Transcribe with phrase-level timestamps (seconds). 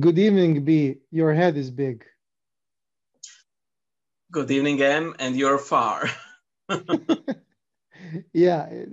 [0.00, 0.96] Good evening, B.
[1.12, 2.04] Your head is big.
[4.32, 6.10] Good evening, M, and you're far.
[8.32, 8.88] yeah, it,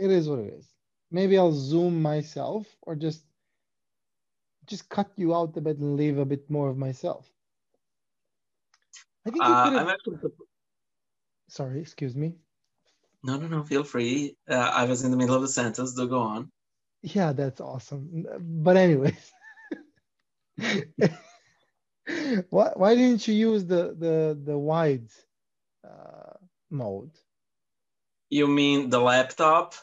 [0.00, 0.68] it is what it is.
[1.10, 3.24] Maybe I'll zoom myself or just
[4.66, 7.28] just cut you out a bit and leave a bit more of myself.
[9.26, 9.88] I think you uh, have...
[9.88, 10.18] actually...
[11.48, 12.34] Sorry, excuse me.
[13.24, 13.64] No, no, no.
[13.64, 14.36] Feel free.
[14.48, 15.94] Uh, I was in the middle of a sentence.
[15.94, 16.52] Do go on.
[17.02, 18.26] Yeah, that's awesome.
[18.38, 19.32] But anyways,
[22.50, 25.08] why why didn't you use the the the wide
[25.84, 26.34] uh,
[26.70, 27.12] mode?
[28.30, 29.74] You mean the laptop?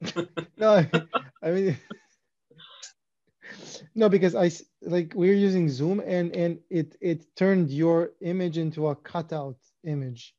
[0.56, 0.86] no,
[1.42, 1.76] I mean
[3.94, 4.50] no, because I
[4.82, 10.34] like we're using Zoom and and it it turned your image into a cutout image,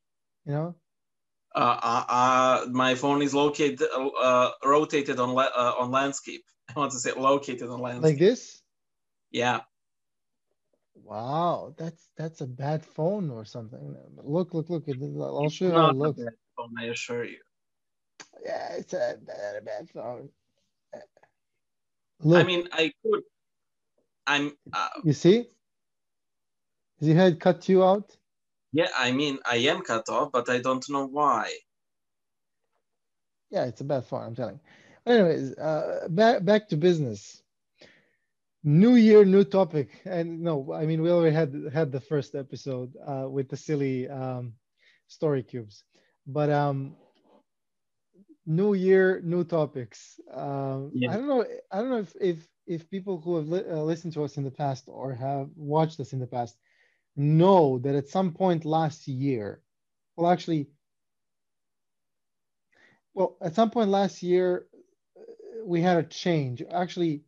[0.45, 0.75] you know.
[1.55, 3.81] Uh, uh, uh my phone is located
[4.21, 6.43] uh, rotated on uh, on landscape.
[6.75, 8.03] I want to say located on landscape.
[8.03, 8.58] Like this.
[9.31, 9.61] Yeah.
[10.95, 13.95] Wow, that's that's a bad phone or something.
[14.17, 14.83] Look, look, look.
[14.87, 16.19] I'll show you how it looks.
[16.55, 17.39] Phone, I assure you.
[18.43, 20.29] Yeah, it's a bad, a bad phone.
[22.21, 22.43] Look.
[22.43, 23.23] I mean, I could.
[24.27, 24.57] I'm.
[24.73, 25.49] Uh, you see?
[26.99, 28.15] Is your head cut you out?
[28.71, 31.51] Yeah, I mean, I am cut off, but I don't know why.
[33.49, 34.23] Yeah, it's a bad phone.
[34.23, 34.59] I'm telling.
[35.05, 37.41] Anyways, uh, back back to business.
[38.63, 42.93] New year, new topic, and no, I mean we already had had the first episode
[43.05, 44.53] uh, with the silly um,
[45.07, 45.83] story cubes,
[46.27, 46.95] but um,
[48.45, 50.19] new year, new topics.
[50.33, 51.09] Um, yeah.
[51.09, 51.45] I don't know.
[51.71, 54.43] I don't know if if, if people who have li- uh, listened to us in
[54.43, 56.57] the past or have watched us in the past
[57.15, 59.61] know that at some point last year,
[60.15, 60.69] well, actually,
[63.13, 64.67] well, at some point last year,
[65.17, 66.63] uh, we had a change.
[66.71, 67.23] Actually,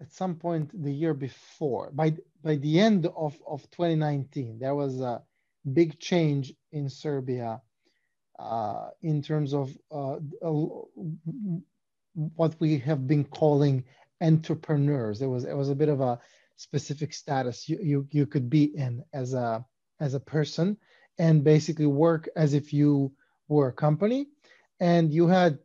[0.00, 5.00] at some point the year before, by by the end of, of 2019, there was
[5.00, 5.22] a
[5.72, 7.60] big change in Serbia
[8.38, 10.16] uh, in terms of uh,
[12.34, 13.84] what we have been calling
[14.20, 15.22] entrepreneurs.
[15.22, 16.18] It was it was a bit of a
[16.56, 19.64] specific status you, you, you could be in as a
[20.00, 20.76] as a person
[21.18, 23.12] and basically work as if you
[23.48, 24.26] were a company
[24.80, 25.58] and you had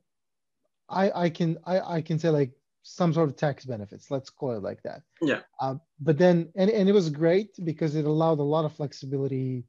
[0.89, 2.51] I I can I, I can say like
[2.83, 5.01] some sort of tax benefits let's call it like that.
[5.21, 5.41] Yeah.
[5.59, 9.65] Uh, but then and, and it was great because it allowed a lot of flexibility.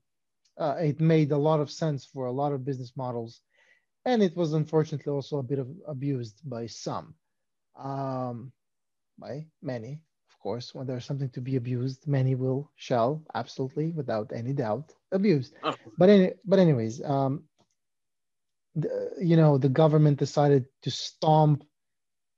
[0.58, 3.40] Uh, it made a lot of sense for a lot of business models.
[4.04, 7.14] And it was unfortunately also a bit of abused by some.
[7.76, 8.52] Um,
[9.18, 10.74] by many of course.
[10.74, 15.74] When there's something to be abused many will shall absolutely without any doubt abused oh.
[15.98, 17.44] but any, but anyways um,
[18.74, 21.64] the, you know the government decided to stomp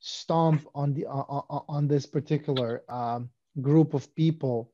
[0.06, 4.70] stomp on the uh, on this particular um, group of people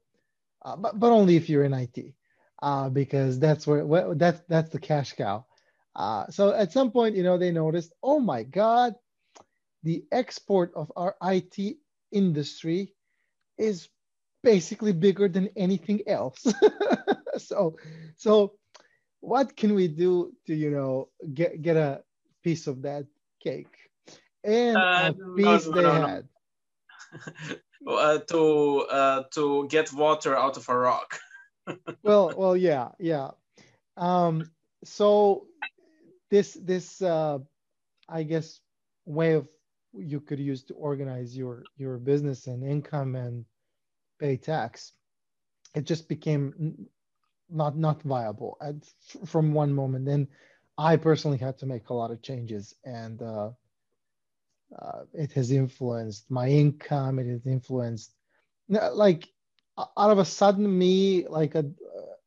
[0.62, 2.14] uh, but, but only if you're in IT
[2.62, 5.44] uh, because that's where that's that's the cash cow.
[5.96, 8.94] Uh, so at some point, you know, they noticed, oh my God,
[9.82, 11.76] the export of our IT
[12.12, 12.94] industry
[13.58, 13.88] is
[14.42, 16.46] basically bigger than anything else.
[17.38, 17.76] so,
[18.16, 18.52] so
[19.20, 22.02] what can we do to you know get get a
[22.44, 23.06] piece of that
[23.42, 23.89] cake?
[24.44, 26.28] And uh, a piece no, no, they no, had.
[27.86, 31.18] uh, to uh, to get water out of a rock
[32.02, 33.30] well, well, yeah, yeah.
[33.96, 34.50] Um,
[34.84, 35.46] so
[36.30, 37.38] this this uh,
[38.08, 38.60] I guess
[39.04, 39.48] way of
[39.92, 43.44] you could use to organize your your business and income and
[44.18, 44.92] pay tax,
[45.74, 46.86] it just became
[47.48, 48.76] not not viable at,
[49.26, 50.06] from one moment.
[50.06, 50.28] Then
[50.78, 53.50] I personally had to make a lot of changes, and uh,
[54.78, 57.18] uh, it has influenced my income.
[57.18, 58.14] It has influenced
[58.68, 59.28] like
[59.78, 61.64] out of a sudden me like a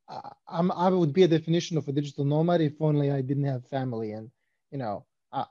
[0.09, 3.45] uh, I'm, I would be a definition of a digital nomad if only I didn't
[3.45, 4.29] have family and
[4.71, 5.45] you know I,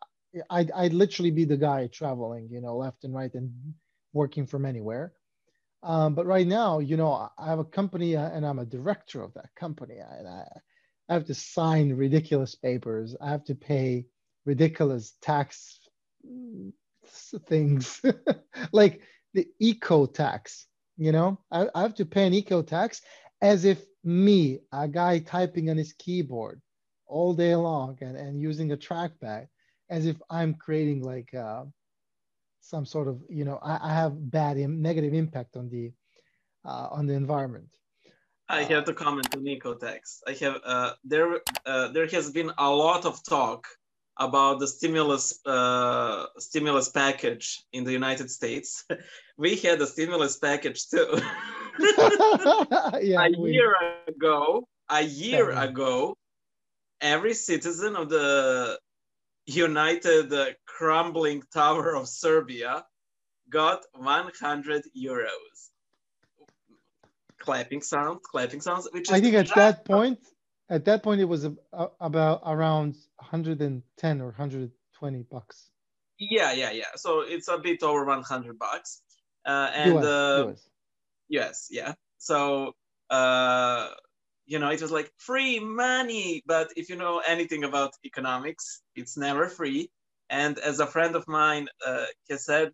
[0.50, 3.52] I'd, I'd literally be the guy traveling you know left and right and
[4.12, 5.12] working from anywhere
[5.82, 9.22] um, but right now you know I have a company uh, and I'm a director
[9.22, 10.44] of that company and I,
[11.08, 14.06] I have to sign ridiculous papers I have to pay
[14.44, 15.78] ridiculous tax
[17.46, 18.00] things.
[18.72, 19.00] Like
[19.34, 20.66] the eco tax
[20.96, 21.38] you know?
[21.50, 23.02] I, I have to pay an eco tax
[23.40, 26.60] as if me a guy typing on his keyboard
[27.06, 29.46] all day long and, and using a trackpad
[29.90, 31.64] as if i'm creating like uh,
[32.60, 35.92] some sort of you know i, I have bad Im- negative impact on the
[36.64, 37.68] uh, on the environment.
[38.48, 40.22] I have to comment on eco tax.
[40.28, 43.66] I have uh, there uh, there has been a lot of talk
[44.18, 48.84] about the stimulus uh, stimulus package in the United States.
[49.36, 51.08] we had a stimulus package too.
[53.00, 53.74] yeah, a we- year
[54.06, 56.16] ago, a year ago,
[57.00, 58.78] every citizen of the
[59.46, 62.84] United uh, Crumbling Tower of Serbia
[63.48, 65.70] got 100 euros.
[67.38, 70.20] Clapping sounds, clapping sounds, which is I think at that point,
[70.70, 71.44] at that point, it was
[72.00, 75.70] about around 110 or 120 bucks.
[76.18, 76.92] yeah, yeah, yeah.
[76.96, 79.02] So it's a bit over 100 bucks.
[79.44, 80.70] Uh, and US, uh, US.
[81.28, 81.94] Yes, yeah.
[82.18, 82.74] So,
[83.10, 83.88] uh,
[84.46, 86.42] you know, it was like free money.
[86.46, 89.90] But if you know anything about economics, it's never free.
[90.30, 92.72] And as a friend of mine uh, said,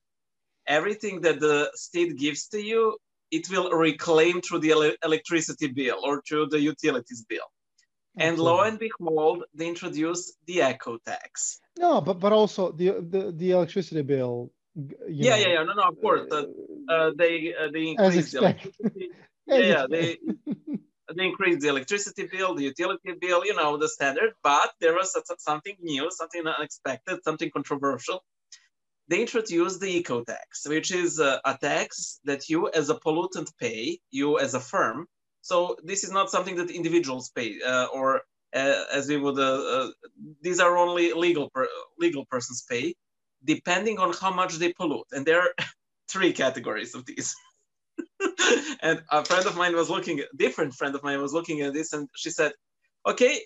[0.67, 2.99] everything that the state gives to you,
[3.31, 7.49] it will reclaim through the ele- electricity bill or through the utilities bill.
[8.19, 11.61] And lo and behold, they introduced the eco tax.
[11.79, 14.53] no, but but also the the, the electricity bill.
[15.09, 15.63] Yeah, know, yeah, yeah.
[15.65, 16.31] No, no, of course.
[16.31, 16.45] Uh,
[16.89, 19.11] uh, they uh, they as increased the electricity.
[19.51, 20.19] Yeah, yeah, they
[21.17, 25.17] they increased the electricity bill, the utility bill, you know, the standard, but there was
[25.39, 28.23] something new, something unexpected, something controversial.
[29.09, 33.51] They introduced the eco tax, which is uh, a tax that you as a pollutant
[33.59, 35.07] pay, you as a firm.
[35.49, 38.21] So this is not something that individuals pay uh, or
[38.55, 39.91] uh, as we would, uh,
[40.43, 41.67] these are only legal, per,
[41.99, 42.95] legal persons pay,
[43.45, 45.07] depending on how much they pollute.
[45.13, 45.53] And there are
[46.13, 47.35] three categories of these.
[48.83, 51.73] and a friend of mine was looking, a different friend of mine was looking at
[51.73, 52.53] this, and she said,
[53.07, 53.41] "Okay,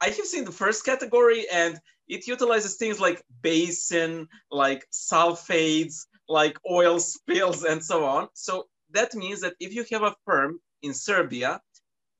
[0.00, 6.56] I have seen the first category, and it utilizes things like basin, like sulfates, like
[6.70, 8.28] oil spills, and so on.
[8.34, 11.60] So that means that if you have a firm in Serbia,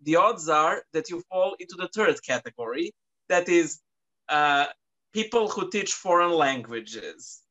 [0.02, 2.92] the odds are that you fall into the third category,
[3.28, 3.80] that is,
[4.28, 4.66] uh,
[5.12, 7.42] people who teach foreign languages."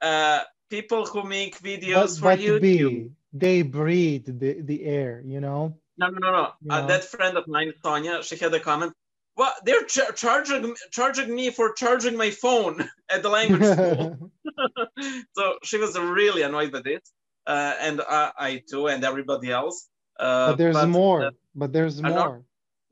[0.00, 0.40] Uh,
[0.70, 2.60] people who make videos but, for but YouTube.
[2.60, 5.76] B, they breathe the, the air, you know?
[5.96, 6.74] No, no, no, no.
[6.74, 8.92] Uh, that friend of mine, Sonia, she had a comment.
[9.36, 14.30] Well, they're ch- charging charging me for charging my phone at the language school.
[15.36, 17.08] so she was really annoyed with it,
[17.46, 19.88] uh, and I, I too, and everybody else.
[20.18, 21.26] Uh, but there's but, more.
[21.26, 22.44] uh, but there's not- more.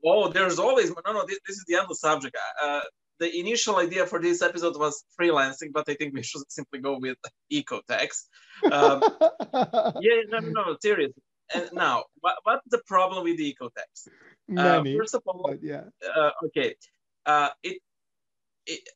[0.05, 1.25] oh, there's always no, no.
[1.27, 2.35] This, this is the endless subject.
[2.61, 2.81] Uh,
[3.19, 6.97] the initial idea for this episode was freelancing, but I think we should simply go
[6.99, 7.17] with
[7.49, 8.27] eco tax.
[8.71, 9.03] Um,
[9.53, 11.21] yeah, no, no, no, seriously.
[11.53, 14.07] And now, what, what's the problem with the eco tax?
[14.49, 14.53] Uh,
[14.83, 14.97] Many.
[14.97, 15.83] first of all, yeah.
[16.15, 16.75] uh, okay,
[17.25, 17.77] uh, it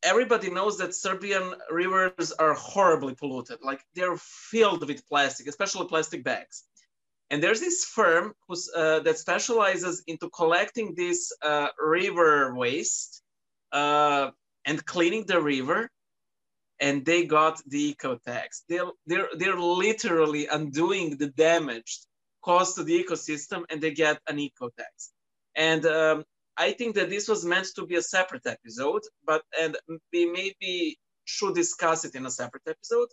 [0.04, 3.60] everybody knows that Serbian rivers are horribly polluted.
[3.62, 6.64] Like they're filled with plastic, especially plastic bags.
[7.32, 13.22] And there's this firm uh, that specializes into collecting this uh, river waste
[13.72, 14.32] uh,
[14.66, 15.90] and cleaning the river.
[16.82, 18.64] And they got the eco tax.
[18.68, 22.02] They're they're they're literally undoing the damage
[22.44, 25.12] caused to the ecosystem, and they get an eco tax.
[25.56, 26.26] And um,
[26.58, 29.78] I think that this was meant to be a separate episode, but and
[30.12, 33.10] we maybe should discuss it in a separate episode.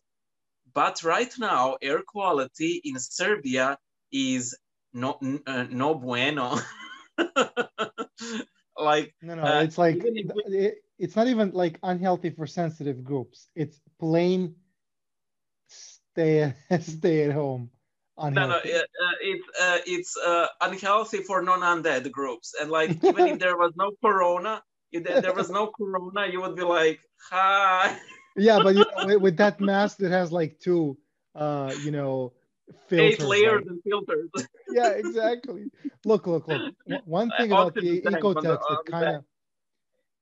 [0.75, 3.79] But right now, air quality in Serbia
[4.13, 4.57] is
[4.93, 6.57] no uh, no bueno.
[8.77, 10.25] like No, no, Uh, it's like we-
[10.67, 13.49] it- it's not even like unhealthy for sensitive groups.
[13.55, 14.57] It's plain
[15.69, 17.71] stay stay at home.
[18.19, 18.73] no, no, Unhealthy.
[18.75, 23.57] uh, uh, it's uh, it's uh, unhealthy for non-undead groups, and like even if there
[23.57, 27.99] was no corona, if there, there was no corona, you would be like, hi.
[28.37, 30.99] Yeah, but you know, with, with that mask that has like two,
[31.35, 32.33] uh, you know,
[32.89, 33.21] filters.
[33.21, 34.31] Eight layers and filters.
[34.71, 35.71] Yeah, exactly.
[36.05, 36.75] Look, look, look.
[37.07, 39.25] One- thing about the Oxygen tank on the- eco tax on that kind of,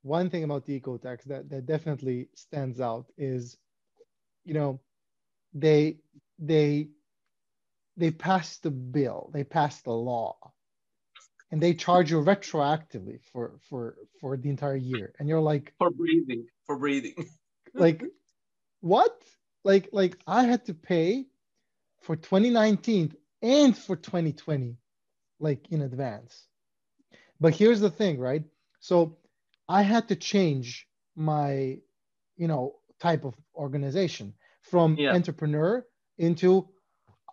[0.02, 3.56] one thing about the eco tax that that definitely stands out is,
[4.44, 4.80] you know,
[5.52, 5.98] they
[6.38, 6.88] they
[7.96, 10.36] they passed the bill, they passed the law,
[11.50, 15.90] and they charge you retroactively for for for the entire year, and you're like, for
[15.90, 17.14] breathing for breathing
[17.74, 18.02] like
[18.80, 19.22] what
[19.64, 21.26] like like i had to pay
[22.06, 24.76] for 2019 and for 2020
[25.40, 26.46] like in advance
[27.40, 28.44] but here's the thing right
[28.80, 29.18] so
[29.68, 30.86] i had to change
[31.16, 31.76] my
[32.36, 34.32] you know type of organization
[34.62, 35.14] from Yeah.
[35.14, 35.84] entrepreneur
[36.18, 36.68] into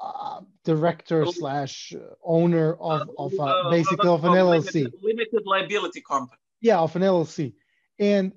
[0.01, 5.43] uh, director slash owner of, of uh, Uh, basically what's of an llc limited, limited
[5.45, 7.53] liability company yeah, of an LLC.
[7.99, 8.31] And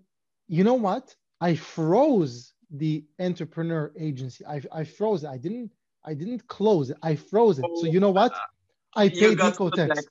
[0.49, 1.15] you know what?
[1.41, 4.45] I froze the entrepreneur agency.
[4.45, 5.25] I, I froze.
[5.25, 5.71] I didn't
[6.07, 6.97] I didn't close it.
[7.03, 7.65] I froze it.
[7.81, 8.33] So you know what?
[8.95, 10.05] I paid eco tax.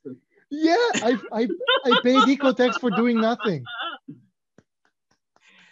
[0.52, 1.48] Yeah, I, I
[1.86, 3.64] I paid eco tax for doing nothing.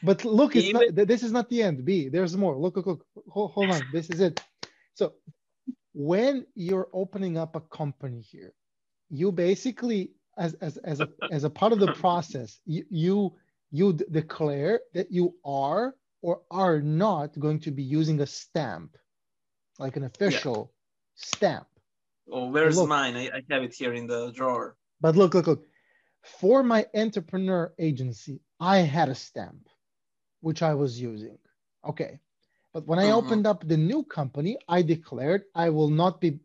[0.01, 1.86] But look, it's Even, not, this is not the end.
[1.86, 2.58] B, there's more.
[2.58, 3.06] Look, look, look.
[3.30, 3.82] Hold, hold on.
[3.94, 4.42] This is it.
[4.96, 5.13] So
[5.94, 8.53] when you're opening up a company here,
[9.10, 13.34] you basically, as, as, as, a, as a part of the process, you, you,
[13.72, 18.98] you declare that you are or are not going to be using a stamp,
[19.84, 21.36] like an official yeah.
[21.36, 21.68] stamp.
[22.32, 23.16] Oh, where's look, mine?
[23.18, 24.78] I, I have it here in the drawer.
[25.02, 25.66] But look, look, look.
[26.40, 29.68] For my entrepreneur agency, I had a stamp,
[30.40, 31.38] which I was using.
[31.86, 32.20] Okay.
[32.74, 33.18] But when I uh-huh.
[33.18, 36.40] opened up the new company, I declared I will not be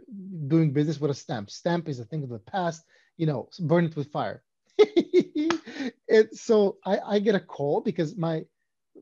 [0.48, 1.48] doing business with a stamp.
[1.48, 2.82] Stamp is a thing of the past,
[3.16, 4.42] you know, burn it with fire.
[4.78, 8.44] it, so I, I get a call because my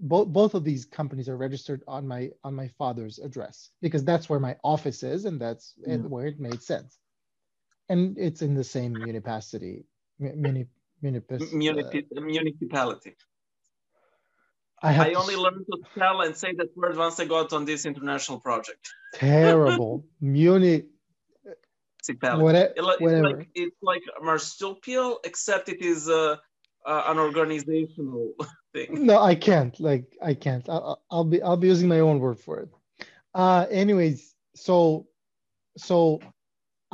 [0.01, 4.29] both both of these companies are registered on my on my father's address because that's
[4.29, 5.97] where my office is and that's yeah.
[5.97, 6.99] where it made sense
[7.89, 9.85] and it's in the same municipality
[10.19, 10.67] muni,
[11.03, 13.15] munip, uh, municipality
[14.83, 17.87] I, I only learned to spell and say that word once I got on this
[17.87, 18.91] international project.
[19.15, 20.05] Terrible.
[20.21, 20.85] Muni.
[22.41, 26.37] Whatever, it's like it's like marsupial, except it is uh,
[26.87, 28.33] uh, an organizational
[28.73, 29.07] thing.
[29.07, 29.79] No, I can't.
[29.81, 30.69] Like I can't.
[30.69, 32.69] I'll, I'll be I'll be using my own word for it.
[33.35, 35.09] Uh, anyways, so
[35.77, 36.21] so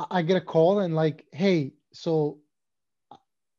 [0.09, 2.39] I get a call and like, hey, so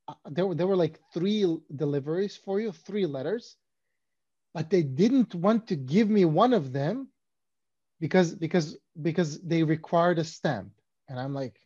[0.08, 3.56] uh, there were there were like three deliveries for you, three letters,
[4.52, 7.08] but they didn't want to give me one of them
[8.00, 10.72] because because because they required a stamp,
[11.08, 11.60] and I'm like,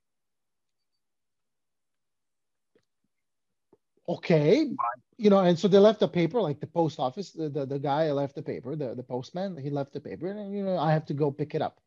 [4.09, 4.71] okay.
[5.17, 7.79] You know and so they left the paper like the post office the, the, the
[7.79, 10.93] guy left the paper the, the postman he left the paper and you know i
[10.93, 11.81] have to go pick it up.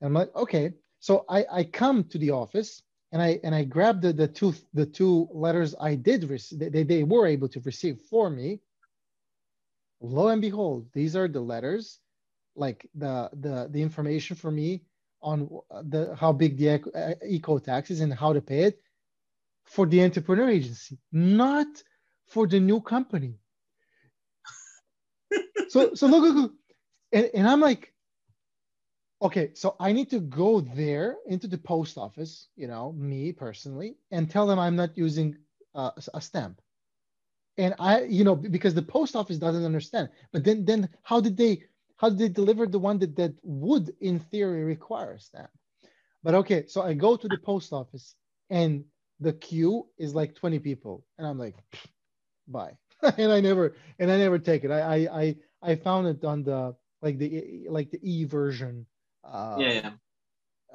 [0.00, 0.72] And i'm like okay.
[1.00, 4.54] So i i come to the office and i and i grab the the two
[4.74, 8.60] the two letters i did receive they, they were able to receive for me.
[10.02, 12.00] Lo and behold these are the letters
[12.54, 14.82] like the the the information for me
[15.22, 18.82] on uh, the how big the uh, eco tax is and how to pay it
[19.70, 21.68] for the entrepreneur agency, not
[22.26, 23.34] for the new company.
[25.68, 26.52] so so look, look, look.
[27.12, 27.92] And, and I'm like,
[29.22, 33.96] okay, so I need to go there into the post office, you know, me personally,
[34.10, 35.36] and tell them I'm not using
[35.76, 36.60] uh, a stamp.
[37.56, 40.08] And I, you know, because the post office doesn't understand.
[40.32, 41.62] But then, then how did they,
[41.96, 45.50] how did they deliver the one that that would, in theory, require a stamp?
[46.24, 48.16] But okay, so I go to the post office,
[48.48, 48.84] and
[49.20, 51.04] the queue is like 20 people.
[51.18, 51.56] And i'm like
[52.48, 52.76] bye.
[53.18, 54.70] And i never and i never take it.
[54.70, 58.86] I i i I found it on the like the like the e version
[59.24, 59.90] uh yeah, yeah.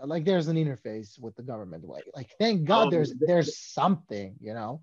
[0.04, 4.36] like there's an interface with the government like like thank god oh, there's there's something
[4.40, 4.82] you know?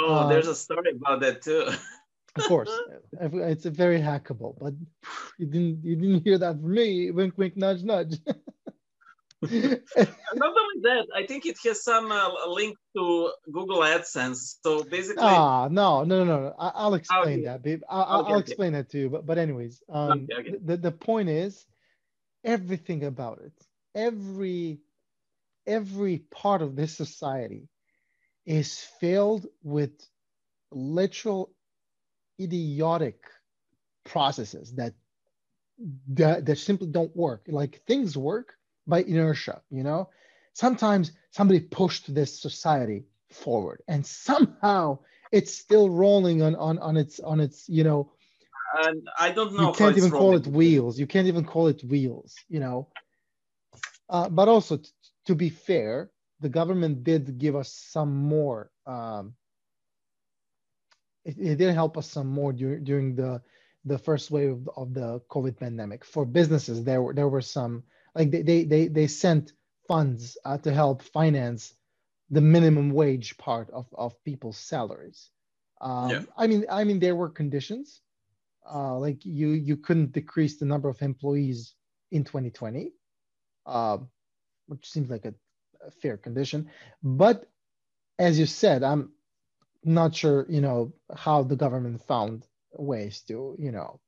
[0.00, 1.70] Oh uh, there's a story about that too.
[2.36, 2.70] Of course.
[3.20, 4.74] It's very hackable but
[5.38, 7.10] you didn't you didn't hear that from me.
[7.10, 8.18] Wink wink nudge nudge
[9.50, 14.56] Not only that, I think it has some uh, link to Google AdSense.
[14.62, 16.54] So basically, ah, no, no, no, no.
[16.58, 17.44] I, will explain okay.
[17.44, 17.82] that, babe.
[17.88, 19.10] I, will okay, explain that to you.
[19.10, 20.26] But but anyways, um,
[20.64, 21.64] the the point is,
[22.44, 23.52] everything about it,
[23.94, 24.80] every
[25.66, 27.68] every part of this society,
[28.44, 29.92] is filled with
[30.70, 31.52] literal
[32.40, 33.18] idiotic
[34.04, 34.94] processes that
[36.08, 37.46] that, that simply don't work.
[37.48, 38.54] Like things work
[38.86, 40.08] by inertia, you know?
[40.52, 44.98] Sometimes somebody pushed this society forward and somehow
[45.32, 48.12] it's still rolling on on, on its on its, you know,
[48.78, 49.68] and I don't know.
[49.68, 50.98] You can't even call it wheels.
[50.98, 52.88] You can't even call it wheels, you know.
[54.08, 54.88] Uh, but also, t-
[55.26, 58.70] to be fair, the government did give us some more.
[58.86, 59.34] Um,
[61.24, 63.42] it, it, did help us some more dur- during the
[63.84, 66.04] the first wave of, of the COVID pandemic.
[66.04, 67.84] For businesses, there were there were some
[68.16, 69.52] like they they they, they sent
[69.86, 71.74] funds uh, to help finance
[72.30, 75.30] the minimum wage part of, of people's salaries.
[75.80, 76.22] Um, yeah.
[76.36, 78.00] I mean, I mean, there were conditions,
[78.68, 81.74] uh, like you you couldn't decrease the number of employees
[82.10, 82.92] in 2020,
[83.66, 83.98] uh,
[84.66, 85.34] which seems like a,
[85.86, 86.70] a, fair condition.
[87.02, 87.46] But
[88.18, 89.12] as you said, I'm
[89.84, 94.00] not sure, you know, how the government found ways to, you know,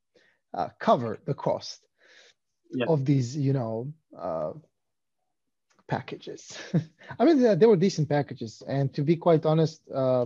[0.53, 1.85] uh, cover the cost
[2.71, 2.85] yeah.
[2.87, 4.51] of these, you know, uh,
[5.87, 6.57] packages.
[7.19, 10.25] I mean, they were decent packages, and to be quite honest, uh,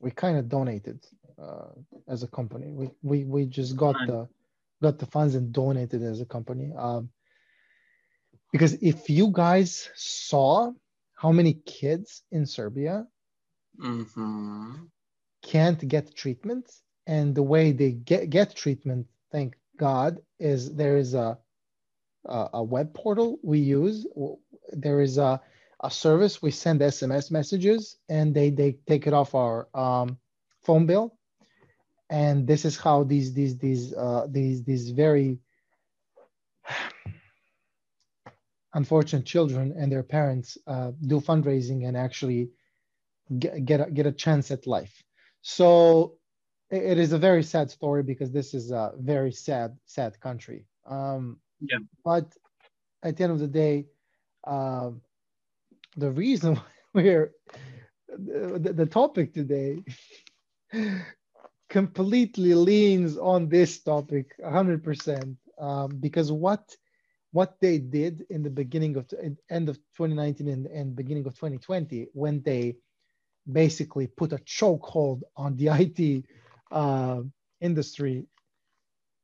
[0.00, 1.04] we kind of donated
[1.40, 1.70] uh,
[2.08, 2.72] as a company.
[2.72, 4.28] We we we just got the
[4.82, 6.72] got the funds and donated as a company.
[6.76, 7.10] Um,
[8.52, 10.72] because if you guys saw
[11.14, 13.06] how many kids in Serbia
[13.78, 14.72] mm-hmm.
[15.42, 16.70] can't get treatment
[17.06, 21.38] and the way they get, get treatment, thank God, is there is a,
[22.26, 24.06] a, a web portal we use.
[24.72, 25.40] There is a,
[25.82, 30.18] a service we send SMS messages and they, they take it off our um,
[30.64, 31.16] phone bill.
[32.10, 35.38] And this is how these these these uh, these these very
[38.74, 42.50] unfortunate children and their parents uh, do fundraising and actually
[43.38, 45.02] get, get, a, get a chance at life.
[45.42, 46.17] So
[46.70, 50.66] it is a very sad story because this is a very sad, sad country.
[50.86, 51.78] Um, yeah.
[52.04, 52.34] But
[53.02, 53.86] at the end of the day,
[54.44, 54.90] uh,
[55.96, 56.60] the reason
[56.94, 57.32] we're
[58.08, 59.82] the, the topic today
[61.68, 66.74] completely leans on this topic 100% um, because what
[67.32, 69.06] what they did in the beginning of
[69.50, 72.74] end of 2019 and, and beginning of 2020 when they
[73.52, 76.24] basically put a chokehold on the IT
[76.70, 77.22] uh,
[77.60, 78.26] industry.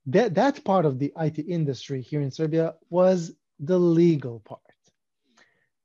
[0.07, 4.61] That that part of the IT industry here in Serbia was the legal part,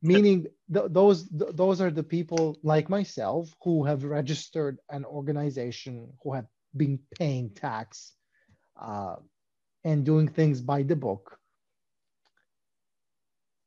[0.02, 6.12] meaning th- those th- those are the people like myself who have registered an organization,
[6.22, 8.14] who have been paying tax,
[8.82, 9.16] uh,
[9.86, 11.40] and doing things by the book.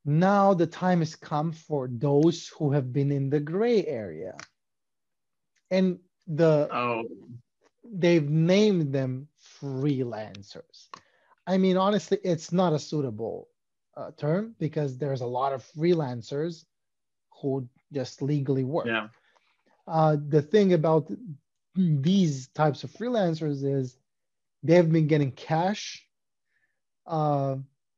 [0.05, 4.37] Now the time has come for those who have been in the gray area
[5.71, 7.05] and the oh.
[7.85, 9.29] They've named them
[9.61, 10.89] freelancers.
[11.47, 13.49] I mean, honestly, it's not a suitable
[13.97, 16.65] uh, term because there's a lot of freelancers
[17.41, 18.87] who just legally work.
[18.87, 19.09] Yeah.
[19.87, 21.11] Uh, the thing about
[21.75, 23.97] these types of freelancers is
[24.63, 26.07] they've been getting cash
[27.07, 27.57] uh,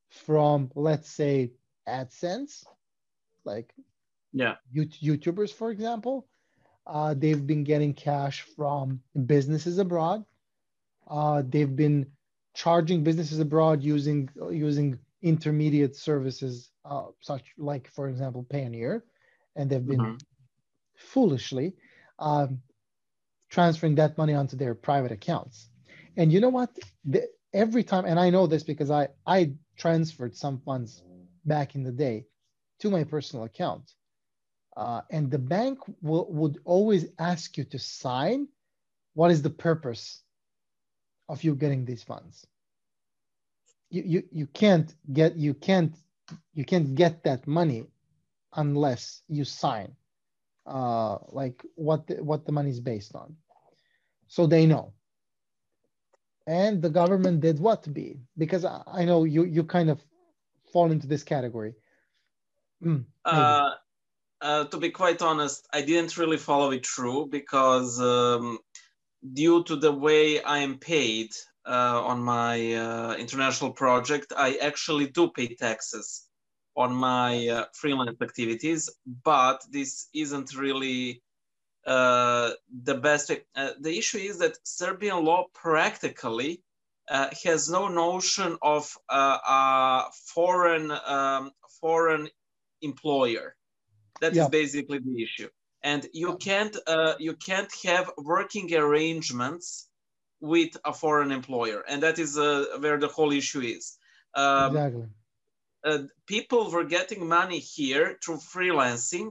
[0.09, 1.53] from, let's say,
[1.87, 2.65] AdSense,
[3.45, 3.75] like
[4.33, 6.27] yeah, YouTubers, for example,
[6.87, 10.25] uh, they've been getting cash from businesses abroad.
[11.09, 12.07] Uh, they've been
[12.55, 19.03] charging businesses abroad using using intermediate services, uh, such like, for example, Payoneer,
[19.57, 20.17] and they've been mm-hmm.
[20.97, 21.75] foolishly
[22.19, 22.61] um,
[23.49, 25.69] transferring that money onto their private accounts.
[26.17, 26.71] And you know what?
[27.05, 31.03] The, every time, and I know this because I I transferred some funds
[31.45, 32.27] back in the day
[32.81, 33.93] to my personal account
[34.77, 38.49] uh, and the bank would always ask you to sign
[39.15, 40.23] what is the purpose
[41.29, 42.47] of you getting these funds.
[43.91, 45.95] You, you, you can't get you can't
[46.55, 47.87] you can't get that money
[48.57, 49.95] unless you sign
[50.67, 53.37] uh, like what the, what the money is based on.
[54.27, 54.93] So they know.
[56.47, 60.05] And the government did what to be because I, I know you you kind of
[60.73, 61.75] fall into this category.
[62.85, 63.71] Mm, uh,
[64.45, 68.59] uh, to be quite honest, I didn't really follow it through because um,
[69.33, 71.31] due to the way I am paid
[71.67, 76.27] uh, on my uh, international project, I actually do pay taxes
[76.77, 78.91] on my uh, freelance activities,
[79.25, 81.23] but this isn't really
[81.87, 82.51] uh,
[82.83, 83.31] the best.
[83.57, 86.63] Uh, the issue is that Serbian law practically
[87.09, 90.03] has no notion of a
[90.35, 92.29] foreign um, foreign
[92.83, 93.57] employer
[94.21, 94.45] that yeah.
[94.45, 95.49] is basically the issue.
[95.83, 99.89] And you can't uh, you can't have working arrangements
[100.41, 103.99] with a foreign employer, and that is uh, where the whole issue is.
[104.35, 105.07] Um, exactly.
[105.85, 109.31] Uh, people were getting money here through freelancing,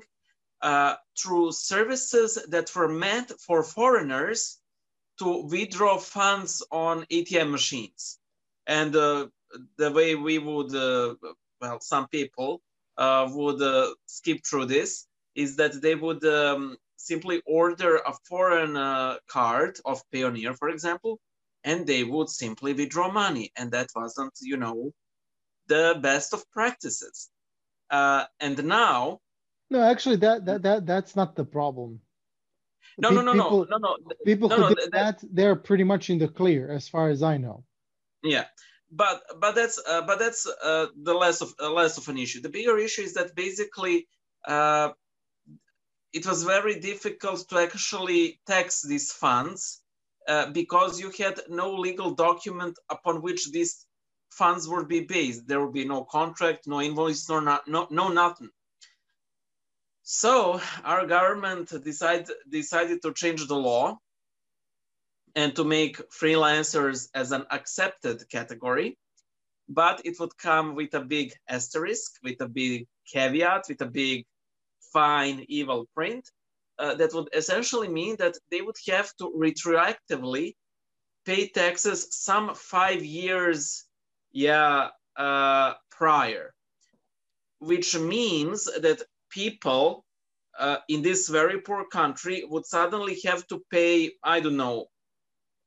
[0.61, 4.59] uh, through services that were meant for foreigners
[5.17, 8.19] to withdraw funds on ATM machines.
[8.67, 9.27] And uh,
[9.77, 11.15] the way we would, uh,
[11.59, 12.61] well, some people
[12.97, 19.17] would uh, skip through this is that they would um, simply order a foreign uh,
[19.27, 21.19] card of Payoneer, for example,
[21.63, 23.51] and they would simply withdraw money.
[23.57, 24.91] And that wasn't, you know,
[25.67, 27.29] the best of practices.
[27.89, 29.19] Uh, and now.
[29.69, 31.99] No, actually, that, that, that that's not the problem.
[32.97, 34.15] No, Pe- no, no, people, no, no, no.
[34.25, 37.09] People no, who no, do that, that, they're pretty much in the clear, as far
[37.09, 37.63] as I know.
[38.23, 38.45] Yeah,
[38.95, 42.41] but but that's uh, but that's uh, the less of uh, less of an issue.
[42.41, 44.07] The bigger issue is that basically
[44.47, 44.91] uh,
[46.13, 49.81] it was very difficult to actually tax these funds
[50.27, 53.85] uh, because you had no legal document upon which these
[54.29, 55.47] funds would be based.
[55.47, 58.49] There would be no contract, no invoice, no no no nothing.
[60.03, 63.97] So our government decided decided to change the law
[65.35, 68.97] and to make freelancers as an accepted category,
[69.67, 74.25] but it would come with a big asterisk, with a big caveat, with a big
[74.91, 76.29] fine evil print.
[76.79, 80.55] Uh, that would essentially mean that they would have to retroactively
[81.23, 83.85] pay taxes some five years,
[84.31, 86.53] yeah, uh, prior,
[87.59, 90.03] which means that people
[90.59, 94.87] uh, in this very poor country would suddenly have to pay, I don't know,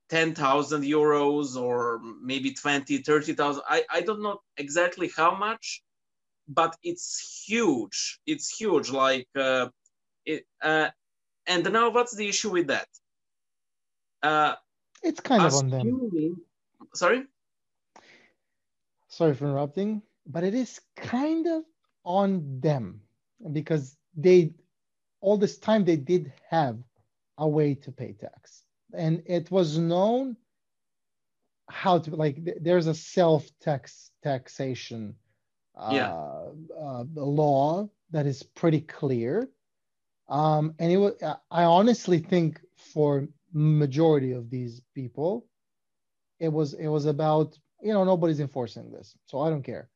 [0.09, 3.63] 10,000 euros or maybe 20, 30,000.
[3.69, 5.83] I, I don't know exactly how much,
[6.49, 8.21] but it's huge.
[8.27, 8.91] It's huge.
[8.91, 9.69] Like, uh,
[10.25, 10.89] it, uh,
[11.47, 12.89] and now what's the issue with that?
[14.23, 14.55] Uh,
[15.03, 16.41] it's kind of on them.
[16.95, 17.25] Sorry?
[19.09, 21.65] Sorry for interrupting, but it is kind of
[22.05, 23.01] on them
[23.53, 24.53] because they,
[25.21, 26.79] all this time, they did have
[27.39, 28.66] a way to pay tax
[28.97, 30.37] and it was known
[31.69, 35.15] how to like there's a self tax taxation
[35.77, 36.13] uh, yeah.
[36.81, 39.49] uh, law that is pretty clear
[40.29, 41.15] um, and it was
[41.51, 45.47] i honestly think for majority of these people
[46.39, 49.89] it was it was about you know nobody's enforcing this so i don't care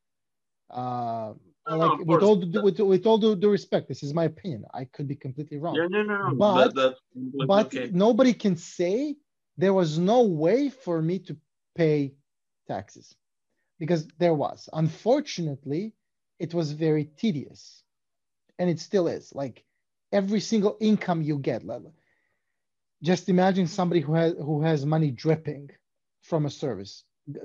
[0.71, 1.33] uh,
[1.71, 4.65] no, like no, with all with, with all due, due, respect, this is my opinion.
[4.73, 5.75] I could be completely wrong.
[5.75, 6.35] Yeah, no, no, no.
[6.35, 7.89] But, that, that, but okay.
[7.93, 9.15] nobody can say
[9.57, 11.37] there was no way for me to
[11.75, 12.13] pay
[12.67, 13.15] taxes
[13.79, 14.69] because there was.
[14.73, 15.93] Unfortunately,
[16.39, 17.83] it was very tedious,
[18.59, 19.33] and it still is.
[19.33, 19.63] Like
[20.11, 21.63] every single income you get,
[23.03, 25.69] just imagine somebody who has who has money dripping
[26.21, 27.03] from a service.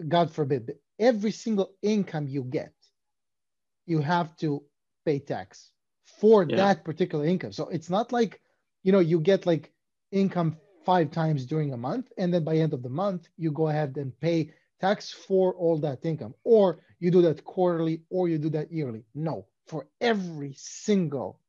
[0.09, 2.73] God forbid, every single income you get
[3.87, 4.63] you have to
[5.05, 5.71] pay tax
[6.21, 6.57] for yeah.
[6.57, 7.53] that particular income.
[7.53, 8.41] So it's not like,
[8.83, 9.73] you know, you get like
[10.13, 13.69] income five times during a month, and then by end of the month, you go
[13.69, 18.39] ahead and pay tax for all that income, or you do that quarterly, or you
[18.39, 19.05] do that yearly.
[19.15, 21.41] No, for every single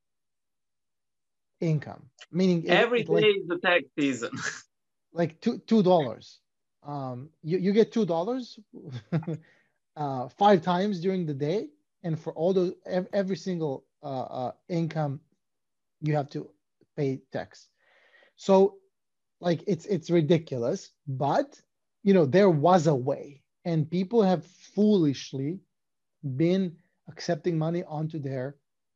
[1.61, 4.31] income, meaning every it, day like, is the tax season.
[5.13, 6.39] like two two dollars.
[6.83, 8.59] Um, you, you get two dollars
[9.95, 11.67] uh, five times during the day,
[12.03, 12.73] and for all those
[13.13, 15.19] every single uh, uh, income
[16.01, 16.49] you have to
[16.95, 17.69] pay tax.
[18.35, 18.77] So
[19.39, 21.61] like it's it's ridiculous but
[22.03, 23.41] you know there was a way.
[23.65, 25.59] And people have foolishly
[26.35, 28.55] been accepting money onto their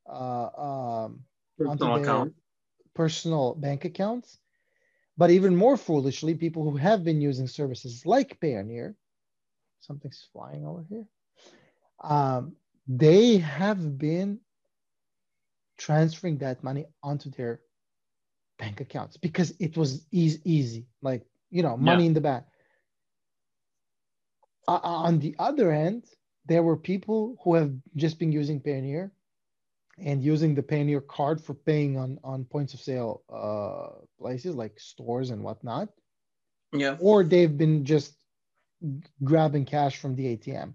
[0.09, 1.21] uh, um,
[1.65, 2.33] onto their account.
[2.93, 4.39] personal bank accounts.
[5.17, 8.95] But even more foolishly people who have been using services like payoneer
[9.81, 11.05] something's flying over here
[12.01, 12.55] um,
[12.87, 14.39] they have been
[15.77, 17.61] transferring that money onto their
[18.59, 22.07] bank accounts because it was easy, easy like you know money yeah.
[22.07, 22.45] in the bank.
[24.67, 26.05] Uh, on the other end
[26.45, 29.11] there were people who have just been using payoneer
[29.97, 34.79] and using the payoneer card for paying on on points of sale uh, places like
[34.79, 35.89] stores and whatnot.
[36.73, 36.97] Yeah.
[36.99, 38.15] Or they've been just
[39.23, 40.73] grabbing cash from the atm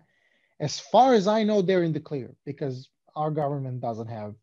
[0.60, 4.34] as far as I know, they're in the clear because our government doesn't have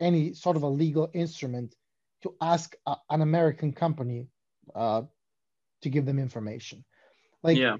[0.00, 1.74] any sort of a legal instrument
[2.22, 4.28] to ask a, an American company
[4.74, 5.02] uh,
[5.82, 6.84] to give them information.
[7.42, 7.76] Like, yeah.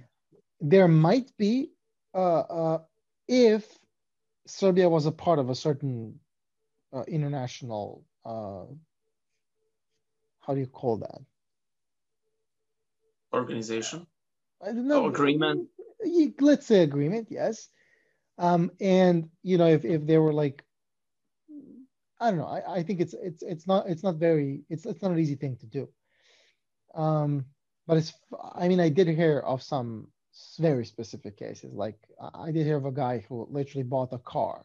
[0.61, 1.71] there might be
[2.15, 2.79] uh, uh,
[3.29, 3.67] if
[4.47, 6.19] Serbia was a part of a certain
[6.93, 8.65] uh, international, uh,
[10.41, 11.21] how do you call that?
[13.33, 14.07] Organization.
[14.63, 15.05] I don't know.
[15.05, 15.69] Oh, agreement
[16.41, 17.69] let's say agreement, yes.
[18.39, 20.65] Um, and you know, if, if they were like,
[22.21, 25.03] I don't know, I, I think it's it's it's not it's not very it's it's
[25.03, 25.89] not an easy thing to do.
[26.95, 27.47] Um,
[27.87, 28.13] but it's
[28.55, 30.09] I mean I did hear of some
[30.59, 31.73] very specific cases.
[31.75, 31.99] Like
[32.35, 34.65] I did hear of a guy who literally bought a car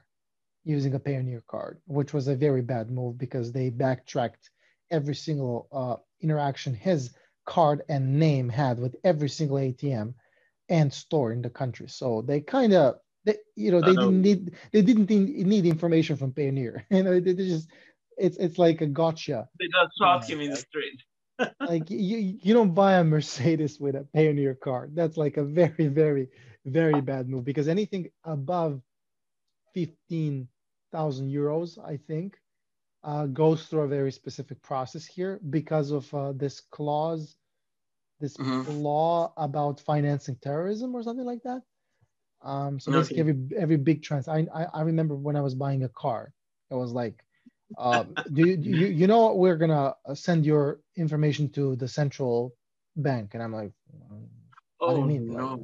[0.64, 4.50] using a Payoneer card, which was a very bad move because they backtracked
[4.92, 7.14] every single uh, interaction his
[7.46, 10.14] card and name had with every single ATM
[10.70, 11.88] and store in the country.
[11.88, 16.32] So they kind of, they, you know, they didn't need they didn't need information from
[16.32, 16.84] Payoneer.
[16.92, 17.70] You know, they, they just
[18.18, 19.48] it's it's like a gotcha.
[19.60, 21.02] They just shot him in the street.
[21.60, 24.96] like you you don't buy a Mercedes with a Payoneer card.
[24.96, 26.30] That's like a very very
[26.66, 28.82] very bad move because anything above
[29.74, 30.48] fifteen
[30.92, 32.38] thousand euros, I think,
[33.04, 37.36] uh, goes through a very specific process here because of uh, this clause
[38.20, 38.72] this mm-hmm.
[38.72, 41.62] law about financing terrorism or something like that.
[42.42, 44.28] Um, so basically, every every big trans.
[44.28, 46.32] I, I, I remember when I was buying a car,
[46.70, 47.24] it was like,
[47.78, 52.54] uh, do you, you you know we're gonna send your information to the central
[52.96, 53.72] bank, and I'm like,
[54.78, 55.34] what do you oh, mean?
[55.34, 55.48] No.
[55.48, 55.60] Like,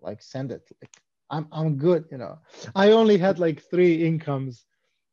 [0.00, 0.62] like send it.
[0.80, 0.96] Like,
[1.30, 2.38] I'm I'm good, you know.
[2.74, 4.64] I only had like three incomes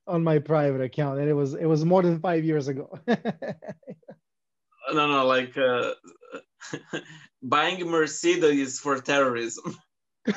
[0.06, 3.00] on my private account, and it was it was more than five years ago.
[4.94, 5.94] no, no, like uh,
[7.44, 9.78] buying Mercedes for terrorism.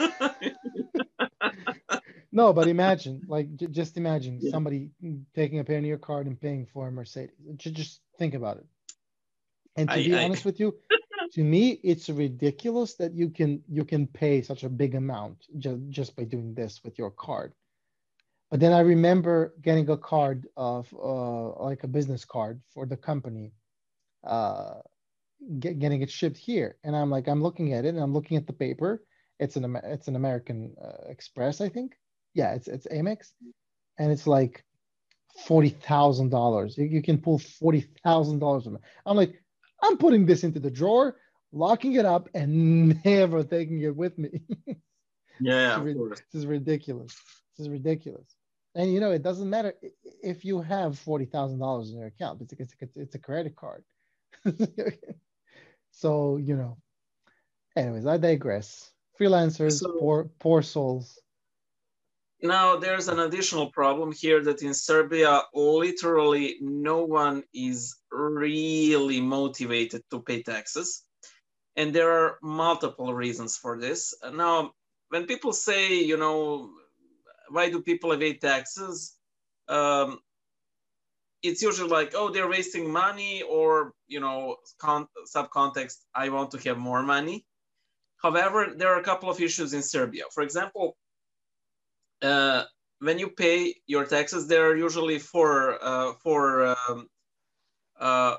[2.33, 4.51] no, but imagine, like, j- just imagine yeah.
[4.51, 4.91] somebody
[5.35, 7.35] taking a Payoneer card and paying for a Mercedes.
[7.57, 8.67] Just, just think about it.
[9.77, 10.25] And to I, be I...
[10.25, 10.75] honest with you,
[11.33, 15.81] to me, it's ridiculous that you can you can pay such a big amount just
[15.89, 17.53] just by doing this with your card.
[18.51, 22.97] But then I remember getting a card of uh, like a business card for the
[22.97, 23.53] company,
[24.25, 24.75] uh,
[25.59, 28.37] get, getting it shipped here, and I'm like, I'm looking at it, and I'm looking
[28.37, 29.03] at the paper.
[29.39, 31.93] It's an it's an American uh, Express, I think.
[32.35, 33.33] Yeah, it's it's Amex,
[33.99, 34.65] and it's like
[35.47, 36.77] forty thousand dollars.
[36.77, 38.83] You can pull forty thousand dollars from it.
[39.07, 39.43] I'm like,
[39.83, 41.17] I'm putting this into the drawer,
[41.53, 44.43] locking it up, and never taking it with me.
[45.41, 47.17] yeah, this, is, this is ridiculous.
[47.57, 48.37] This is ridiculous.
[48.75, 49.75] And you know, it doesn't matter
[50.23, 52.43] if you have forty thousand dollars in your account.
[52.43, 53.83] It's a, it's a, it's a credit card.
[55.91, 56.77] so you know.
[57.77, 58.91] Anyways, I digress.
[59.19, 61.19] Freelancers, so, poor poor souls.
[62.43, 70.03] Now there's an additional problem here that in Serbia, literally no one is really motivated
[70.11, 71.05] to pay taxes.
[71.77, 74.15] And there are multiple reasons for this.
[74.33, 74.73] Now,
[75.11, 76.71] when people say, you know,
[77.51, 79.17] why do people evade taxes?
[79.69, 80.19] Um,
[81.43, 86.59] it's usually like, oh, they're wasting money, or you know, con- subcontext, I want to
[86.69, 87.47] have more money.
[88.23, 90.25] However, there are a couple of issues in Serbia.
[90.35, 90.97] For example,
[92.23, 92.65] uh,
[92.99, 97.09] when you pay your taxes, there are usually four uh, four um,
[97.99, 98.37] uh,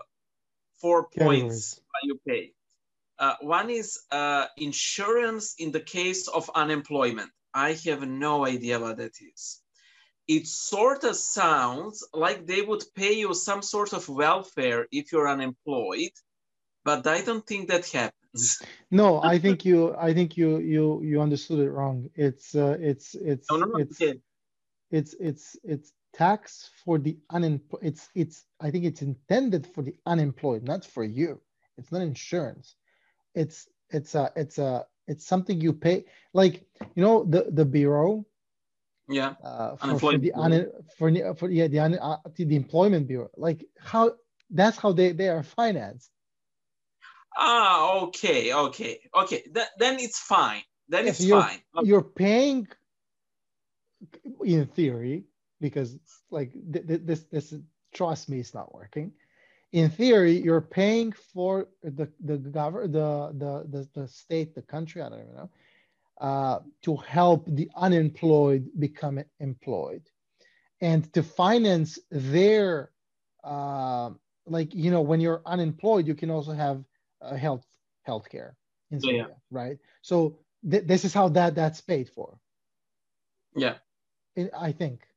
[0.79, 2.53] four points you pay.
[3.19, 7.29] Uh, one is uh, insurance in the case of unemployment.
[7.53, 9.60] I have no idea what that is.
[10.37, 15.27] It sort of sounds like they would pay you some sort of welfare if you're
[15.27, 16.15] unemployed,
[16.85, 18.61] but I don't think that happens.
[18.91, 22.09] No, I think you, I think you, you, you understood it wrong.
[22.15, 24.19] It's, uh, it's, it's, no, no, no, it's, okay.
[24.89, 27.83] it's, it's, it's tax for the unemployed.
[27.83, 31.41] It's, it's, I think it's intended for the unemployed, not for you.
[31.77, 32.75] It's not insurance.
[33.35, 36.63] It's, it's a, it's a, it's something you pay like
[36.95, 38.25] you know the the bureau
[39.11, 39.35] yeah.
[39.43, 40.31] Uh, for, for, the
[40.97, 43.29] for, for yeah the uh, the employment bureau.
[43.35, 44.13] Like how
[44.49, 46.11] that's how they they are financed.
[47.37, 49.41] Ah okay okay okay.
[49.53, 50.63] Th- then it's fine.
[50.89, 51.59] Then it's you're, fine.
[51.83, 52.67] You're paying
[54.43, 55.25] in theory
[55.59, 55.97] because
[56.29, 57.53] like th- th- this this
[57.93, 59.11] trust me it's not working.
[59.71, 65.01] In theory, you're paying for the the government, the, the the the state, the country,
[65.01, 65.49] I don't even know,
[66.21, 70.03] uh, to help the unemployed become employed,
[70.81, 72.91] and to finance their,
[73.43, 74.11] uh,
[74.45, 76.83] like you know, when you're unemployed, you can also have
[77.21, 77.65] uh, health
[78.03, 78.57] health care
[78.91, 79.35] in Serbia, yeah.
[79.51, 79.79] right?
[80.01, 82.39] So th- this is how that that's paid for.
[83.55, 83.77] Yeah,
[84.57, 85.07] I think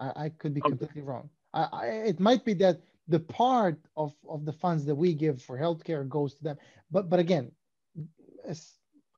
[0.00, 0.70] I, I could be okay.
[0.70, 1.30] completely wrong.
[1.54, 5.42] I, I, it might be that the part of, of the funds that we give
[5.42, 6.58] for healthcare goes to them.
[6.90, 7.52] But but again,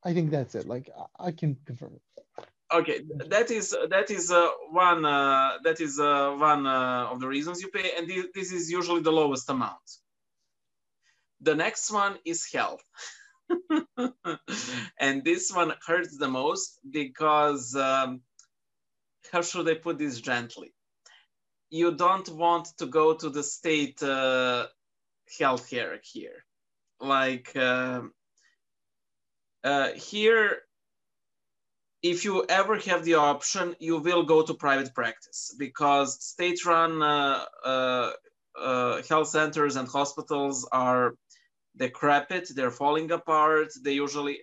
[0.04, 0.66] I think that's it.
[0.66, 2.46] Like I can confirm it.
[2.72, 7.28] Okay, that is that is uh, one uh, that is uh, one uh, of the
[7.28, 9.86] reasons you pay, and this, this is usually the lowest amount.
[11.40, 12.82] The next one is health.
[14.98, 18.22] and this one hurts the most because um,
[19.30, 20.72] how should I put this gently?
[21.72, 24.66] you don't want to go to the state uh,
[25.40, 26.44] healthcare here.
[27.00, 28.02] Like uh,
[29.64, 30.59] uh, here,
[32.03, 37.44] if you ever have the option, you will go to private practice because state-run uh,
[37.64, 38.11] uh,
[38.61, 41.14] uh, health centers and hospitals are
[41.77, 42.51] decrepit.
[42.55, 43.68] They're falling apart.
[43.83, 44.40] They usually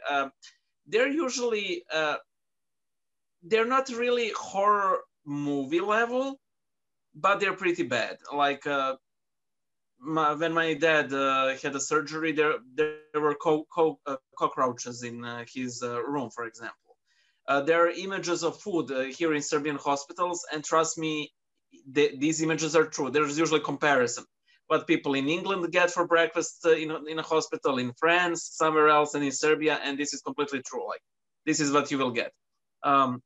[0.88, 1.84] they're usually
[3.44, 6.40] they're not really horror movie level
[7.16, 8.18] but they're pretty bad.
[8.34, 8.96] Like uh,
[10.02, 15.04] my, when my dad uh, had a surgery, there there were co- co- uh, cockroaches
[15.04, 16.98] in uh, his uh, room, for example.
[17.48, 21.32] Uh, there are images of food here in Serbian hospitals, and trust me,
[21.88, 23.10] these images are true.
[23.10, 24.26] There's usually comparison.
[24.68, 28.90] What people in England get for breakfast in, a, in a hospital in France, somewhere
[28.90, 30.88] else, and in Serbia, and this is completely true.
[30.88, 31.02] Like
[31.46, 32.32] this is what you will get.
[32.84, 33.24] Um,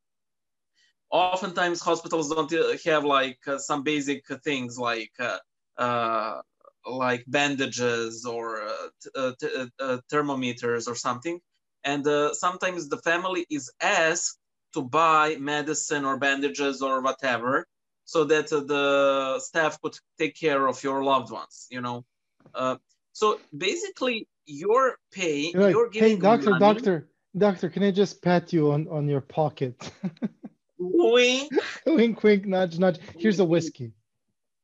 [1.11, 5.37] oftentimes hospitals don't uh, have like uh, some basic things like uh,
[5.77, 6.41] uh
[6.85, 11.39] like bandages or uh uh, uh, uh, thermometers or something
[11.83, 14.37] and uh, sometimes the family is asked
[14.73, 17.65] to buy medicine or bandages or whatever
[18.05, 22.03] so that the staff could take care of your loved ones you know
[23.13, 26.59] So basically, you're paying, You're like, you're hey, giving doctor, money.
[26.59, 29.91] doctor, doctor, can I just pat you on on your pocket?
[30.79, 31.53] Wink.
[31.85, 32.99] wink, wink, nudge, nudge.
[33.17, 33.93] Here's a whiskey.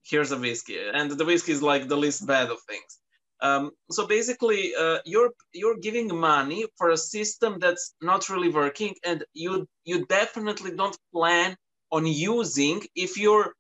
[0.04, 3.00] Here's a whiskey and the whiskey is like the least bad of things
[3.42, 8.94] um, so basically uh, you're you're giving money for a system that's not really working
[9.06, 11.56] and you you definitely don't plan
[11.92, 13.54] on using if you're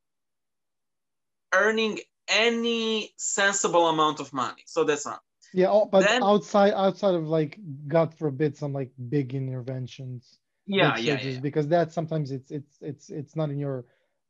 [1.53, 5.21] earning any sensible amount of money so that's not
[5.53, 10.37] Yeah, oh, but Then- outside outside of like God forbid some like big interventions.
[10.67, 11.39] yeah yeah, yeah.
[11.39, 13.85] Because that sometimes it's it's it's it's not in your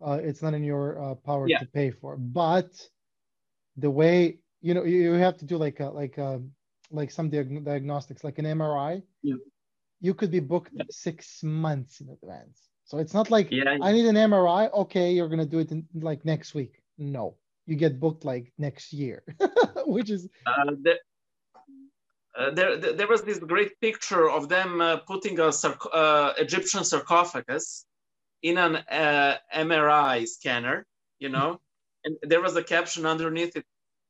[0.06, 1.60] uh, it's not in your uh, power Yeah.
[1.60, 2.18] to pay for.
[2.18, 2.72] But
[3.78, 6.42] the way you know you, have to do like a, like a,
[6.92, 9.04] like some diag- diagnostics like an MRI.
[9.24, 9.36] Yeah.
[10.02, 12.70] You could be booked six months in advance.
[12.86, 14.72] So it's not like yeah I need an MRI.
[14.74, 16.82] Okay, you're gonna do it in like next week.
[16.98, 17.36] No,
[17.66, 19.24] you get booked like next year,
[19.86, 21.00] which is uh, there,
[22.38, 26.84] uh, there, there was this great picture of them uh, putting a sarc- uh, Egyptian
[26.84, 27.86] sarcophagus
[28.42, 30.86] in an uh, MRI scanner,
[31.20, 31.60] you know,
[32.04, 33.66] and there was a caption underneath it: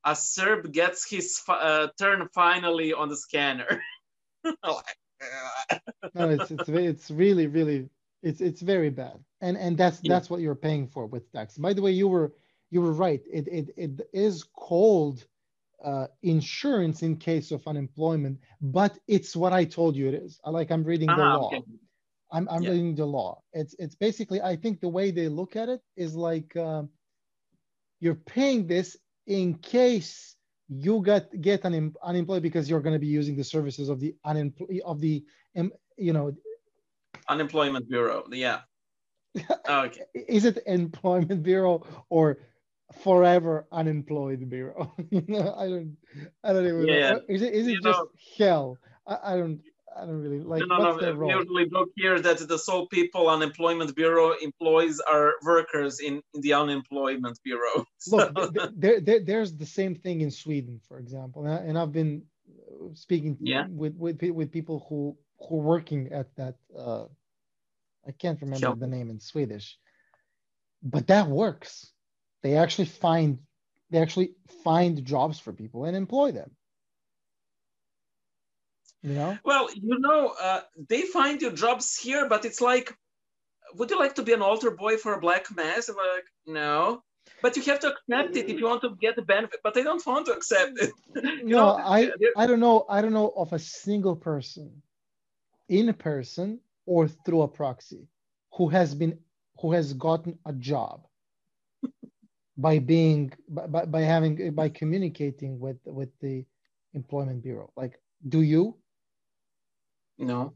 [0.05, 3.83] "A Serb gets his uh, turn finally on the scanner."
[4.63, 4.81] Uh,
[6.13, 7.89] no, it's it's it's really really
[8.23, 10.09] it's it's very bad, and and that's Yeah.
[10.09, 11.57] that's what you're paying for with tax.
[11.57, 12.33] By the way, you were
[12.71, 13.21] you were right.
[13.31, 15.25] It it it is called
[15.83, 20.39] uh, insurance in case of unemployment, but it's what I told you it is.
[20.43, 21.49] I Like I'm reading the ah, law.
[21.53, 21.63] okay.
[22.31, 22.71] I'm I'm Yeah.
[22.71, 23.41] reading the law.
[23.53, 26.89] It's it's basically I think the way they look at it is like um,
[27.99, 30.35] you're paying this in case
[30.69, 34.15] you got get un, unemployed because you're going to be using the services of the
[34.25, 35.23] unemployed of the
[35.57, 36.31] um, you know
[37.27, 38.23] Unemployment Bureau.
[38.31, 38.61] Yeah.
[39.69, 40.05] Okay.
[40.15, 42.39] is it employment bureau or
[43.03, 45.95] forever unemployed bureau you know i don't
[46.43, 47.11] i don't even Yeah.
[47.11, 49.61] know is it is it You just know- hell I, I don't
[49.97, 51.29] i don't really like no, no, what's no.
[51.39, 56.53] usually joke here that the sole people Unemployment Bureau employs are workers in, in the
[56.53, 57.85] Unemployment Bureau.
[58.07, 61.57] look So- th- there, there there's the same thing in sweden for example and, I,
[61.67, 63.65] and i've been uh, speaking Yeah.
[63.69, 67.05] with, with with people who who are working at that uh
[68.07, 68.75] i can't remember Sure.
[68.75, 69.77] the name in swedish
[70.83, 71.91] but that works
[72.43, 73.39] they actually find
[73.91, 74.31] they actually
[74.63, 76.51] find jobs for people and employ them
[79.01, 82.93] you know Well, you know, uh, they find you jobs here, but it's like,
[83.75, 85.89] would you like to be an altar boy for a black mass?
[85.89, 87.03] I'm like, no.
[87.41, 89.59] But you have to accept it if you want to get the benefit.
[89.63, 90.91] But they don't want to accept it.
[91.23, 94.81] You no know, i i don't know i don't know of a single person
[95.69, 98.07] in person or through a proxy
[98.55, 99.17] who has been
[99.59, 101.07] who has gotten a job
[102.57, 106.45] by being by, by, by having by communicating with with the
[106.93, 108.75] employment bureau like do you
[110.19, 110.53] no.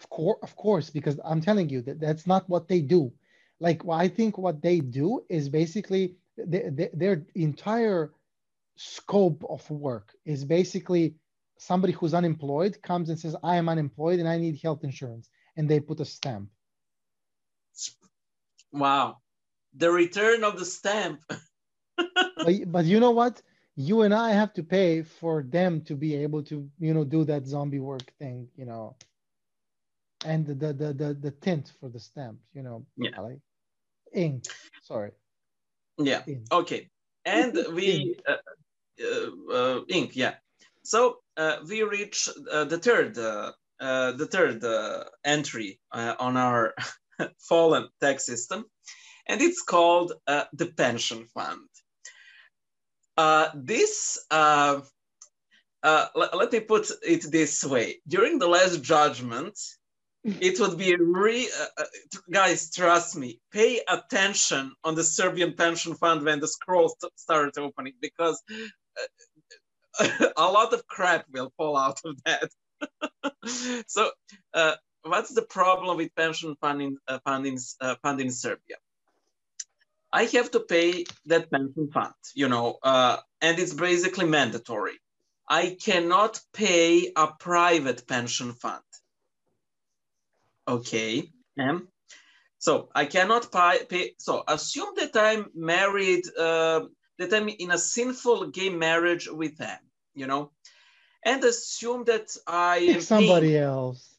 [0.00, 3.12] of course of course because i'm telling you that that's not what they do
[3.60, 6.16] like what i think what they do is basically
[6.50, 8.12] th- th- their entire
[8.76, 11.14] scope of work is basically
[11.58, 15.68] somebody who's unemployed comes and says i am unemployed and i need health insurance and
[15.68, 16.50] they put a stamp
[18.74, 19.18] Wow.
[19.76, 21.20] The return of the stamp.
[21.98, 23.40] but, but you know what
[23.76, 27.24] you and i have to pay for them to be able to you know do
[27.24, 28.96] that zombie work thing you know
[30.24, 33.20] and the the the, the, the tint for the stamp you know Yeah.
[33.20, 33.40] like
[34.12, 34.44] ink
[34.82, 35.12] sorry
[35.98, 36.22] yeah.
[36.26, 36.44] ink.
[36.50, 36.90] Okay.
[37.24, 38.36] And we, uh,
[39.02, 40.34] uh, uh, ink, yeah.
[40.82, 46.36] So uh, we reach uh, the third, uh, uh, the third uh, entry uh, on
[46.36, 46.74] our
[47.48, 48.64] fallen tax system,
[49.26, 51.68] and it's called uh, the pension fund.
[53.16, 54.80] Uh, this, uh,
[55.82, 59.58] uh, let, me put it this way: during the last judgment,
[60.24, 61.84] it would be re uh, uh,
[62.30, 67.58] guys trust me pay attention on the serbian pension fund when the scroll st- starts
[67.58, 68.42] opening because
[70.00, 72.48] uh, a lot of crap will fall out of that.
[73.86, 74.10] So
[74.54, 78.76] uh, what's the problem with pension funding uh, funding, uh, fund in serbia
[80.20, 84.96] i have to pay that pension fund you know uh, and it's basically mandatory
[85.48, 88.90] i cannot pay a private pension fund
[90.66, 91.30] Okay.
[91.58, 91.88] Um,
[92.58, 94.14] so I cannot pay, pay.
[94.18, 96.86] So assume that I'm married, uh,
[97.18, 99.78] that I'm in a sinful gay marriage with them,
[100.14, 100.50] you know,
[101.24, 104.14] and assume that I somebody else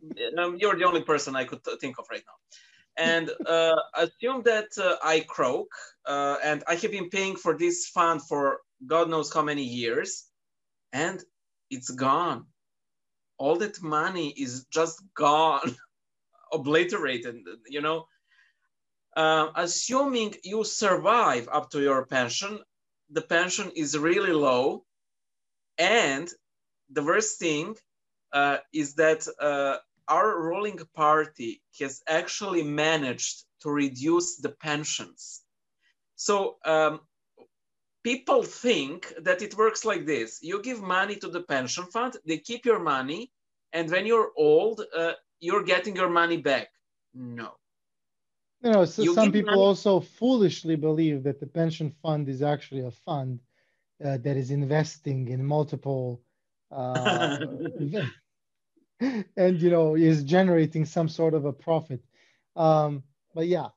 [0.00, 2.58] paying- um, you're the only person I could think of right now.
[2.96, 5.68] And uh, assume that uh, I croak
[6.06, 10.24] uh, and I have been paying for this fund for God knows how many years.
[10.92, 11.22] and
[11.70, 12.46] it's gone.
[13.38, 15.76] All that money is just gone,
[16.52, 17.36] obliterated,
[17.68, 18.06] you know.
[19.16, 22.60] Uh, assuming you survive up to your pension,
[23.10, 24.84] the pension is really low.
[25.78, 26.28] And
[26.90, 27.76] the worst thing
[28.32, 29.78] uh, is that uh,
[30.08, 35.42] our ruling party has actually managed to reduce the pensions.
[36.16, 37.00] So um,
[38.02, 40.40] people think that it works like this.
[40.42, 43.30] You give money to the pension fund, they keep your money,
[43.72, 46.68] and when you're old, uh, you're getting your money back.
[47.14, 47.56] No.
[48.62, 52.42] You know, so you some people money- also foolishly believe that the pension fund is
[52.42, 53.40] actually a fund
[54.04, 56.22] uh, that is investing in multiple
[56.70, 57.38] uh,
[59.36, 62.02] and you know is generating some sort of a profit
[62.56, 63.02] um,
[63.34, 63.68] but yeah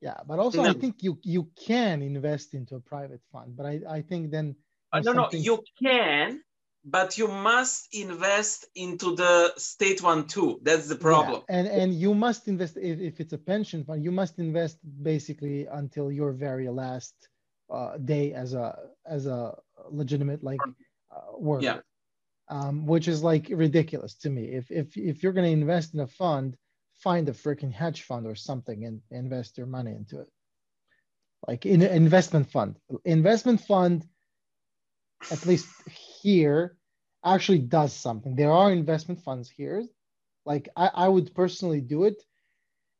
[0.00, 0.70] yeah but also no.
[0.70, 4.54] i think you you can invest into a private fund but i i think then
[4.92, 5.40] uh, no something...
[5.40, 6.40] no you can
[6.84, 11.56] but you must invest into the state one too that's the problem yeah.
[11.56, 15.66] and and you must invest if, if it's a pension fund you must invest basically
[15.66, 17.14] until your very last
[17.70, 18.76] uh, day as a
[19.06, 19.54] as a
[19.90, 20.60] legitimate like
[21.10, 21.78] uh, worker yeah
[22.48, 24.44] um, which is like ridiculous to me.
[24.44, 26.56] If if if you're going to invest in a fund,
[26.94, 30.28] find a freaking hedge fund or something and invest your money into it.
[31.46, 34.06] Like in an investment fund, investment fund,
[35.30, 35.68] at least
[36.22, 36.76] here,
[37.24, 38.36] actually does something.
[38.36, 39.84] There are investment funds here.
[40.44, 42.22] Like I, I would personally do it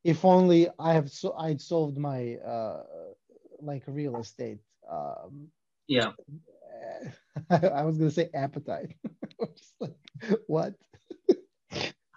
[0.05, 2.83] if only I have so I'd solved my uh
[3.61, 4.59] like real estate
[4.91, 5.49] um
[5.87, 6.13] yeah
[7.51, 8.95] I was gonna say appetite.
[9.57, 9.97] just like,
[10.47, 10.75] what?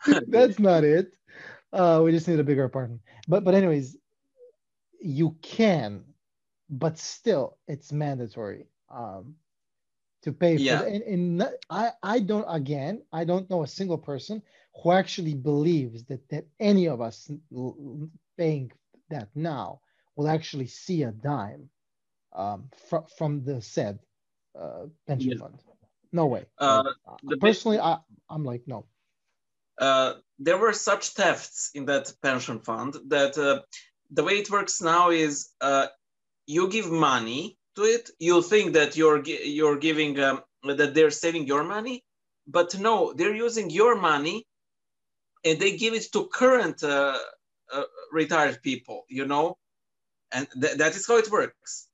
[0.27, 1.15] That's not it.
[1.73, 3.01] Uh, we just need a bigger apartment.
[3.27, 3.97] But but anyways,
[5.01, 6.03] you can,
[6.69, 9.35] but still, it's mandatory um,
[10.23, 10.63] to pay for.
[10.63, 10.83] Yeah.
[10.83, 14.41] And, and I I don't again I don't know a single person
[14.81, 17.29] who actually believes that that any of us
[18.37, 18.71] paying
[19.09, 19.81] that now
[20.15, 21.69] will actually see a dime
[22.33, 23.99] um, fr- from the said
[24.59, 25.37] uh, pension yeah.
[25.37, 25.59] fund.
[26.15, 26.45] No way.
[26.57, 26.83] Uh,
[27.41, 27.97] personally, I,
[28.29, 28.85] I'm like, no.
[29.77, 33.61] Uh, there were such thefts in that pension fund that uh,
[34.11, 35.87] the way it works now is uh,
[36.47, 38.09] you give money to it.
[38.17, 42.05] You think that you're you're giving um, that they're saving your money,
[42.47, 44.47] but no, they're using your money,
[45.43, 47.19] and they give it to current uh,
[47.73, 49.03] uh, retired people.
[49.09, 49.57] You know,
[50.31, 51.89] and th- that is how it works.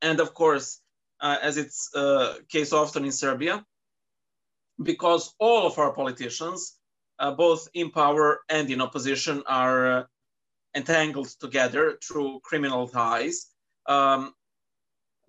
[0.00, 0.80] And of course,
[1.20, 3.64] as it's uh, case often in Serbia,
[4.82, 6.78] because all of our politicians,
[7.18, 10.04] uh, both in power and in opposition, are uh,
[10.74, 13.46] entangled together through criminal ties.
[13.86, 14.32] Um,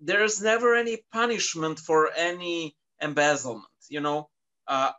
[0.00, 3.66] there's never any punishment for any embezzlement.
[3.88, 4.28] You know,
[4.68, 4.92] uh,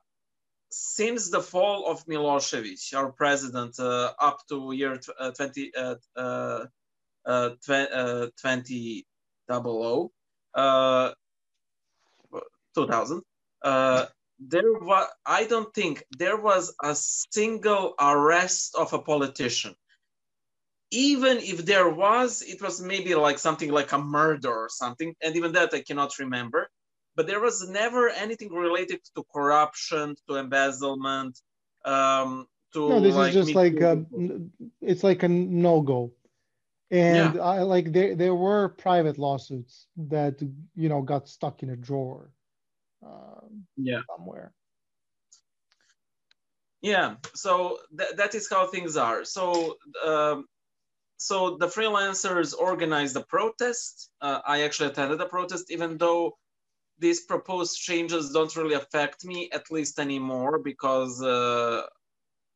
[0.70, 5.00] since the fall of Milosevic, our president, uh, up to year
[5.38, 5.72] 20,
[9.48, 10.10] 2000,
[10.54, 11.12] uh,
[12.76, 13.22] 2000,
[13.64, 14.06] uh,
[14.39, 19.76] there was, I don't think there was a single arrest of a politician.
[20.89, 25.16] Even if there was, it was maybe like something like a murder or something.
[25.22, 26.70] And even that I cannot remember.
[27.16, 31.39] But there was never anything related to corruption, to embezzlement,
[31.86, 34.04] um, to no, this like is just like a,
[34.82, 36.12] it's like a no go
[36.92, 37.42] and yeah.
[37.42, 40.42] I like there there were private lawsuits that
[40.76, 42.32] you know got stuck in a drawer.
[43.04, 44.02] Um, yeah.
[44.16, 44.54] Somewhere.
[46.82, 47.16] Yeah.
[47.34, 49.26] So th- that is how things are.
[49.26, 49.78] So.
[50.06, 50.46] Um,
[51.18, 54.10] so the freelancers organized a protest.
[54.22, 56.36] Uh, I actually attended the protest, even though
[56.98, 61.84] these proposed changes don't really affect me, at least anymore, because uh,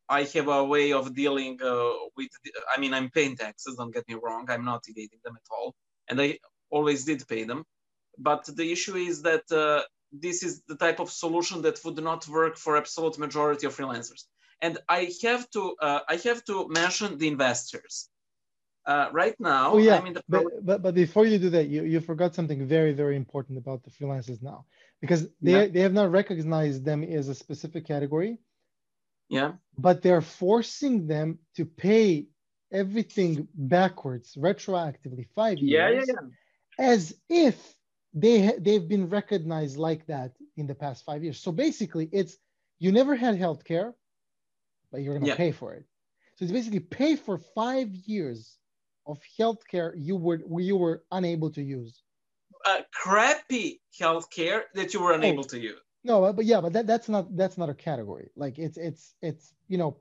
[0.07, 2.29] I have a way of dealing uh, with,
[2.75, 5.73] I mean, I'm paying taxes, don't get me wrong, I'm not evading them at all.
[6.07, 6.39] And I
[6.69, 7.63] always did pay them.
[8.17, 9.81] But the issue is that uh,
[10.11, 14.23] this is the type of solution that would not work for absolute majority of freelancers.
[14.61, 18.09] And I have to, uh, I have to mention the investors.
[18.85, 19.99] Uh, right now, oh, yeah.
[19.99, 23.57] Pro- but, but, but before you do that, you, you forgot something very, very important
[23.57, 24.65] about the freelancers now,
[25.01, 25.67] because they, yeah.
[25.67, 28.37] they have not recognized them as a specific category
[29.29, 29.53] yeah.
[29.77, 32.27] But they're forcing them to pay
[32.71, 36.91] everything backwards, retroactively, five yeah, years, yeah, yeah.
[36.93, 37.75] as if
[38.13, 41.39] they they've been recognized like that in the past five years.
[41.39, 42.37] So basically, it's
[42.79, 43.93] you never had health care,
[44.91, 45.35] but you're gonna yeah.
[45.35, 45.85] pay for it.
[46.35, 48.57] So it's basically pay for five years
[49.07, 52.01] of health care you were you were unable to use.
[52.65, 55.79] uh, crappy healthcare that you were unable oh, to use.
[56.05, 58.29] No, but yeah, but that, that's not that's not a category.
[58.35, 59.97] Like it's it's it's you know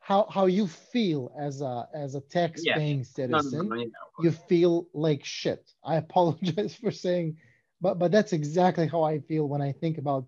[0.00, 3.04] how how you feel as a as a tax paying yeah.
[3.04, 3.68] citizen.
[3.68, 3.90] No, no, no,
[4.20, 5.68] you feel like shit.
[5.84, 7.36] I apologize for saying,
[7.80, 10.26] but but that's exactly how I feel when I think about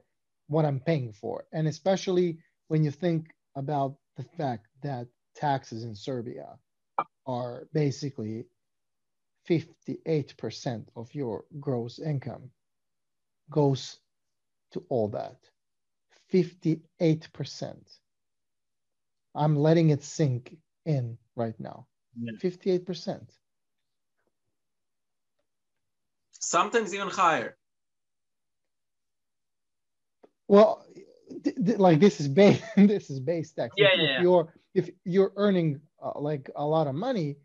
[0.48, 5.06] what I'm paying for, and especially when you think about the fact that
[5.36, 6.58] taxes in Serbia
[7.26, 8.44] are basically
[9.48, 12.50] 58% of your gross income
[13.50, 13.98] goes
[14.72, 15.36] to all that.
[16.32, 16.80] 58%.
[19.34, 21.86] I'm letting it sink in right now.
[22.20, 22.32] Yeah.
[22.42, 23.20] 58%.
[26.32, 27.56] Sometimes even higher.
[30.48, 30.84] Well,
[31.78, 33.74] like this is base this is base tax.
[33.78, 37.36] Yeah, if, yeah, if you're if you're earning uh, like a lot of money,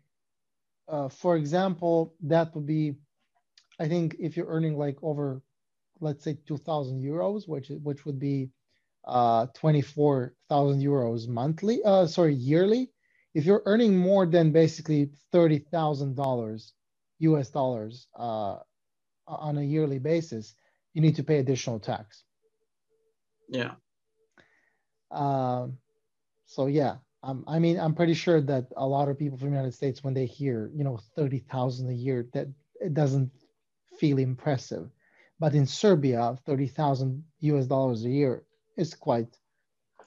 [0.88, 2.94] uh, for example, that would be,
[3.78, 5.42] I think, if you're earning like over,
[6.00, 8.50] let's say, two thousand euros, which which would be
[9.04, 11.82] uh, twenty four thousand euros monthly.
[11.84, 12.90] Uh, sorry, yearly.
[13.34, 16.72] If you're earning more than basically thirty thousand dollars,
[17.20, 17.50] U.S.
[17.50, 18.58] dollars, uh,
[19.26, 20.54] on a yearly basis,
[20.94, 22.24] you need to pay additional tax.
[23.48, 23.72] Yeah.
[25.10, 25.78] Um,
[26.46, 29.56] so yeah, um, I mean, I'm pretty sure that a lot of people from the
[29.56, 32.46] United States, when they hear, you know, 30,000 a year, that
[32.80, 33.30] it doesn't
[33.98, 34.90] feel impressive.
[35.40, 38.44] But in Serbia, 30,000 US dollars a year
[38.76, 39.38] is quite,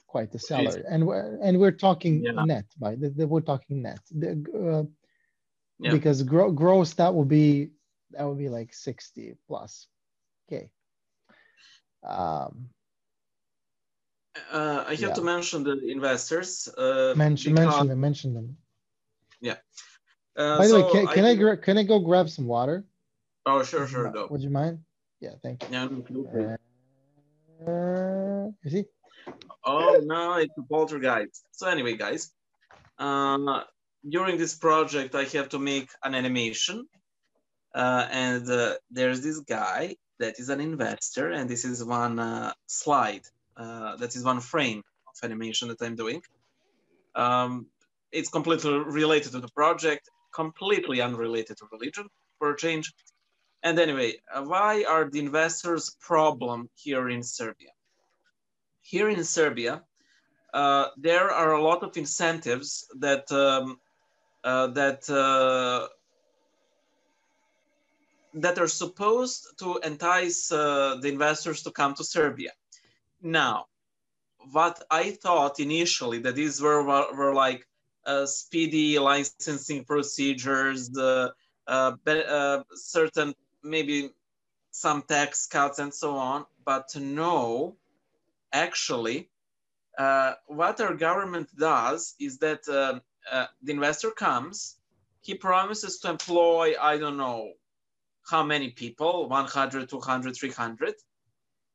[0.06, 0.82] quite a salary.
[0.88, 2.44] And we're, and we're talking yeah.
[2.44, 4.00] net, by the, the, we're talking net.
[4.10, 4.84] The, uh,
[5.78, 5.90] yeah.
[5.90, 7.70] Because gro- gross, that would be,
[8.10, 9.88] that would be like 60 plus.
[10.46, 10.70] Okay.
[12.06, 12.68] Um,
[14.50, 15.12] uh, I have yeah.
[15.12, 16.68] to mention the investors.
[16.76, 17.66] Uh, mention, because...
[17.66, 18.56] mention them, mention them.
[19.40, 19.56] Yeah.
[20.36, 22.84] Uh, By the so way, can, can I, I can I go grab some water?
[23.44, 24.28] Oh, sure, sure, go.
[24.30, 24.78] Would you mind?
[25.22, 25.68] Yeah, thank you.
[25.70, 26.56] Yeah, no,
[27.64, 28.84] uh, you see?
[29.64, 31.44] Oh no, it's a poltergeist.
[31.52, 32.32] So anyway, guys,
[32.98, 33.62] uh,
[34.16, 36.88] during this project, I have to make an animation,
[37.72, 42.52] uh, and uh, there's this guy that is an investor, and this is one uh,
[42.66, 43.22] slide
[43.56, 46.20] uh, that is one frame of animation that I'm doing.
[47.14, 47.66] Um,
[48.10, 52.08] it's completely related to the project, completely unrelated to religion
[52.40, 52.92] for a change.
[53.62, 57.70] And anyway, uh, why are the investors problem here in Serbia?
[58.80, 59.82] Here in Serbia,
[60.52, 63.78] uh, there are a lot of incentives that um,
[64.44, 65.86] uh, that uh,
[68.34, 72.50] that are supposed to entice uh, the investors to come to Serbia.
[73.22, 73.66] Now,
[74.50, 77.64] what I thought initially that these were, were, like
[78.04, 81.32] uh, speedy licensing procedures, the
[82.74, 84.10] certain maybe
[84.70, 87.76] some tax cuts and so on, but no,
[88.52, 89.28] actually,
[89.98, 93.00] uh, what our government does is that uh,
[93.30, 94.76] uh, the investor comes,
[95.20, 97.52] he promises to employ, I don't know
[98.28, 100.94] how many people, 100, 200, 300,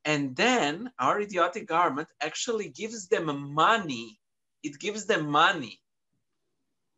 [0.06, 4.20] and then our idiotic government actually gives them money.
[4.64, 5.82] It gives them money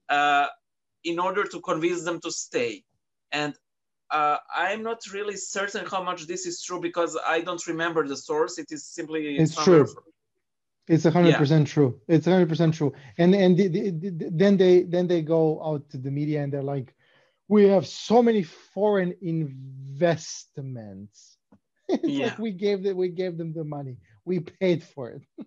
[0.10, 0.48] uh,
[1.04, 2.84] in order to convince them to stay.
[3.32, 3.56] And
[4.12, 8.18] uh, I'm not really certain how much this is true because I don't remember the
[8.18, 8.58] source.
[8.58, 9.88] It is simply it's true.
[10.88, 11.38] It's hundred yeah.
[11.38, 12.00] percent true.
[12.08, 12.94] It's hundred percent true.
[13.18, 16.52] And and the, the, the, then they then they go out to the media and
[16.52, 16.94] they're like,
[17.48, 21.38] we have so many foreign investments
[22.04, 22.26] yeah.
[22.26, 23.98] Like we gave them we gave them the money.
[24.26, 25.22] We paid for it.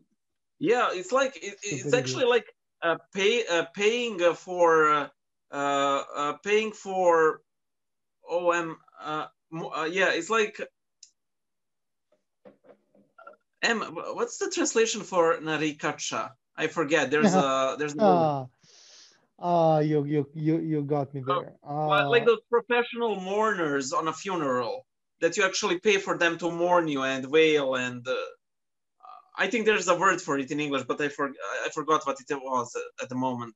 [0.58, 2.46] yeah, it's like it, it's actually like
[2.82, 5.10] uh, pay uh, paying uh, for
[5.50, 7.42] uh, uh, paying for
[8.30, 8.76] OM.
[9.00, 10.60] Uh, uh, yeah, it's like
[13.62, 13.80] M.
[13.80, 16.30] What's the translation for narikacha?
[16.56, 17.10] I forget.
[17.10, 17.94] There's a there's.
[17.98, 18.46] Ah,
[19.38, 21.54] ah, you you you you got me there.
[21.66, 24.86] Uh, like those professional mourners on a funeral
[25.20, 28.14] that you actually pay for them to mourn you and wail and uh,
[29.36, 31.30] I think there's a word for it in English, but I, for,
[31.64, 33.54] I forgot what it was at the moment.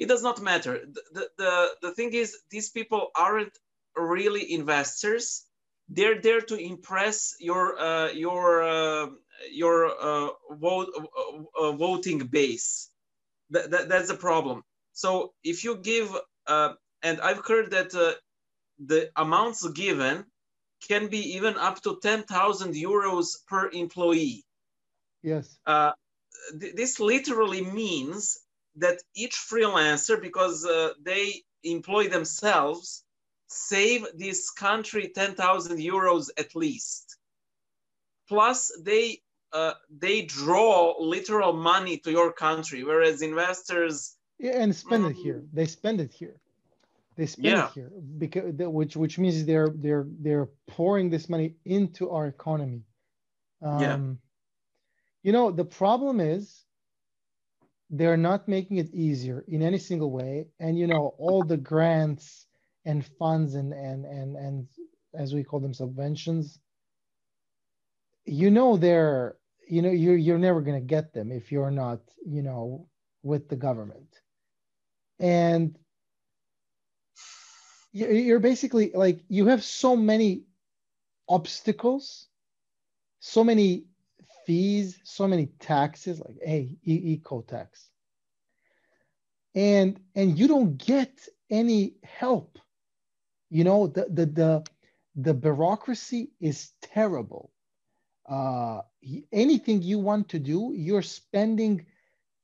[0.00, 0.80] It does not matter.
[1.12, 3.56] The, the, the thing is, these people aren't
[3.96, 5.44] really investors.
[5.88, 9.06] They're there to impress your, uh, your, uh,
[9.52, 12.90] your uh, vote, uh, uh, voting base.
[13.50, 14.62] That, that, that's the problem.
[14.92, 16.08] So if you give
[16.46, 18.14] uh, and I've heard that uh,
[18.84, 20.24] the amounts given
[20.88, 24.44] can be even up to 10,000 euros per employee.
[25.22, 25.58] Yes.
[25.66, 25.92] Uh,
[26.60, 28.40] th this literally means
[28.76, 33.04] that each freelancer, because uh, they employ themselves
[33.48, 37.16] save this country 10,000 euros at least.
[38.28, 39.20] Plus, they
[39.52, 45.42] uh, they draw literal money to your country, whereas investors yeah, and spend it here.
[45.52, 46.36] They spend it here.
[47.16, 47.66] They spend Yeah.
[47.66, 52.82] it here because which which means they're they're they're pouring this money into our economy.
[53.62, 53.98] Um, Yeah.
[55.24, 56.64] You know the problem is
[57.90, 62.46] they're not making it easier in any single way, and you know all the grants
[62.84, 64.68] and funds and and and and
[65.14, 66.58] as we call them subventions.
[68.26, 69.36] You know they're
[69.68, 72.88] you know you're you're never gonna get them if you're not you know
[73.22, 74.22] with the government
[75.20, 75.78] and
[77.92, 80.44] you- you're basically like you have so many
[81.28, 82.28] obstacles
[83.20, 83.86] so many
[84.50, 87.88] fees so many taxes like hey eco tax.
[89.54, 91.12] And and you don't get
[91.50, 92.58] any help.
[93.48, 94.64] You know the the the,
[95.14, 97.52] the bureaucracy is terrible.
[98.28, 98.80] Uh
[99.32, 101.86] anything you want to do you're spending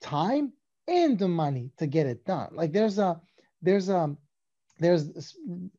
[0.01, 0.53] time
[0.87, 2.51] and the money to get it done.
[2.53, 3.21] Like there's a
[3.63, 4.17] there's a
[4.79, 5.05] there's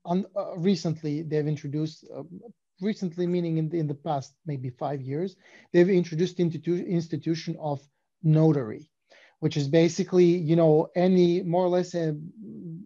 [0.03, 2.23] on uh, recently they've introduced uh,
[2.81, 5.35] recently meaning in the, in the past maybe five years
[5.73, 7.81] they've introduced institu- institution of
[8.23, 8.89] notary
[9.39, 12.15] which is basically you know any more or less a,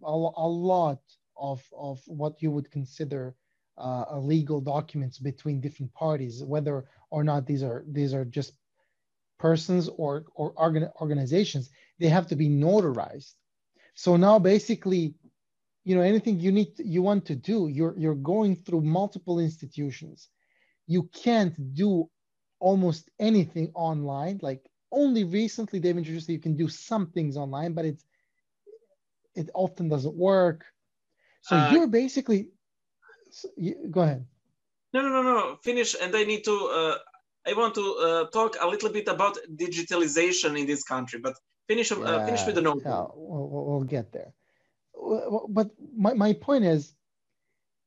[0.04, 1.00] a, a lot
[1.36, 3.34] of of what you would consider
[3.78, 8.52] uh, legal documents between different parties whether or not these are these are just
[9.42, 11.68] persons or or organ, organizations.
[11.98, 13.34] They have to be notarized.
[13.94, 15.14] So now basically
[15.84, 20.28] you know anything you need you want to do you're you're going through multiple institutions
[20.86, 22.08] you can't do
[22.60, 24.62] almost anything online like
[24.92, 28.04] only recently they've introduced that you can do some things online but it's
[29.34, 30.64] it often doesn't work
[31.48, 32.40] so Uh, you're basically
[33.30, 34.24] so you, go ahead
[34.94, 35.56] No, no, no, no.
[35.68, 36.54] Finish, and I need to.
[36.78, 36.96] Uh,
[37.50, 41.34] I want to uh, talk a little bit about digitalization in this country, but
[41.66, 41.88] finish.
[41.92, 41.96] Uh,
[42.28, 42.82] finish with the note.
[42.84, 44.30] we'll- we'll get there.
[45.48, 46.94] But my, my point is,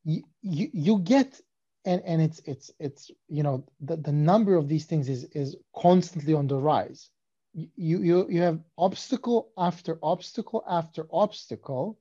[0.04, 1.42] you, you you get
[1.86, 5.56] and and it's it's it's you know the, the number of these things is is
[5.76, 7.10] constantly on the rise.
[7.54, 12.00] You you you have obstacle after obstacle after obstacle,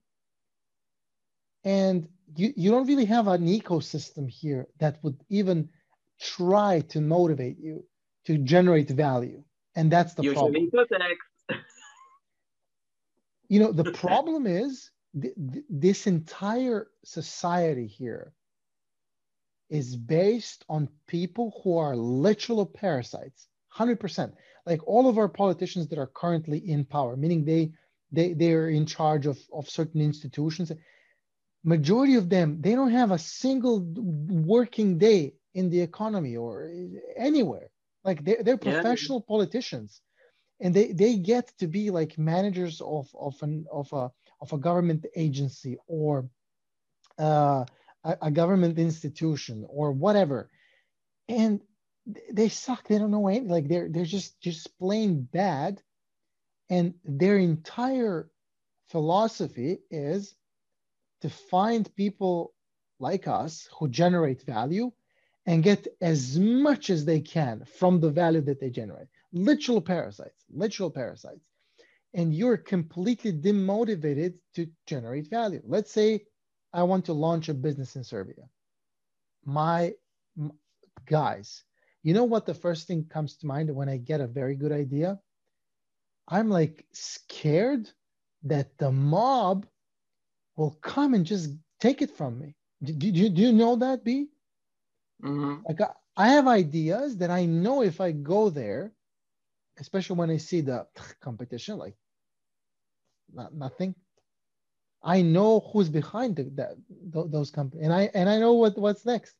[1.64, 5.68] and you you don't really have an ecosystem here that would even
[6.20, 7.84] try to motivate you
[8.26, 9.44] to generate value,
[9.76, 11.60] and that's the problem Usually eco tax.
[13.48, 14.90] you know the problem is
[15.20, 18.32] th- th- this entire society here
[19.70, 24.32] is based on people who are literal parasites 100%
[24.66, 27.72] like all of our politicians that are currently in power meaning they
[28.12, 30.70] they they are in charge of of certain institutions
[31.64, 33.80] majority of them they don't have a single
[34.54, 36.70] working day in the economy or
[37.16, 37.70] anywhere.
[38.04, 38.82] Like they're, they're Yeah.
[38.82, 40.02] professional politicians
[40.60, 44.58] and they they get to be like managers of of an of a of a
[44.58, 46.28] government agency or
[47.18, 47.64] uh,
[48.04, 50.50] a, a government institution or whatever.
[51.28, 51.60] And
[52.30, 52.86] they suck.
[52.86, 55.82] They don't know anything like they're they're just just plain bad.
[56.70, 58.30] And their entire
[58.88, 60.34] philosophy is
[61.22, 62.54] to find people
[63.00, 64.92] like us who generate value
[65.46, 70.46] and get as much as they can from the value that they generate literal parasites,
[70.50, 71.46] literal parasites.
[72.14, 75.62] And you're completely demotivated to generate value.
[75.64, 76.26] Let's say
[76.72, 78.48] I want to launch a business in Serbia.
[79.46, 79.94] My
[80.38, 80.58] m-
[81.06, 81.64] guys,
[82.02, 84.72] you know what the first thing comes to mind when I get a very good
[84.72, 85.20] idea?
[86.28, 87.90] I'm like scared
[88.44, 89.66] that the mob
[90.56, 92.56] will come and just take it from me.
[92.82, 94.28] Do, do, do you- do you know that, B?
[95.22, 95.66] Mhm.
[95.68, 98.92] like I, I have ideas that I know if I go there,
[99.78, 100.86] especially when I see the
[101.20, 101.96] competition, like
[103.32, 103.94] not, nothing.
[105.02, 106.76] I know who's behind the, that
[107.12, 109.36] th- those companies, and I and I know what what's next.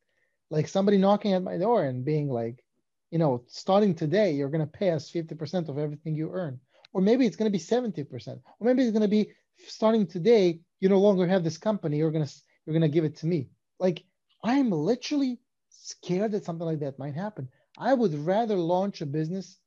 [0.50, 2.62] Like somebody knocking at my door and being like,
[3.10, 6.60] you know, starting today, you're gonna pay us fifty percent of everything you earn,
[6.92, 9.32] or maybe it's gonna be seventy percent, or maybe it's gonna be
[9.66, 10.60] starting today.
[10.80, 11.96] You no longer have this company.
[11.96, 12.28] You're gonna
[12.66, 13.48] you're gonna give it to me.
[13.80, 14.04] Like
[14.44, 17.48] I'm literally scared that something like that might happen.
[17.78, 19.58] I would rather launch a business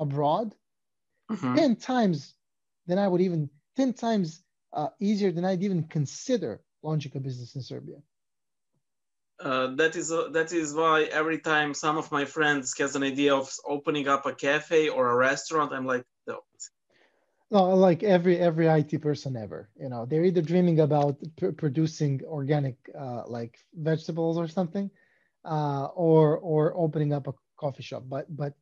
[0.00, 0.56] abroad
[1.30, 1.56] Mhm.
[1.56, 2.34] 10 times
[2.86, 4.42] than I would even, 10 times
[4.72, 8.02] uh, easier than I'd even consider launching a business in Serbia.
[9.40, 13.02] Uh, that is uh, that is why every time some of my friends has an
[13.02, 16.40] idea of opening up a cafe or a restaurant, I'm like, no.
[17.50, 22.22] No, like every every IT person ever, you know, they're either dreaming about pr- producing
[22.24, 24.90] organic uh, like vegetables or something,
[25.44, 28.04] uh, or or opening up a coffee shop.
[28.08, 28.54] But but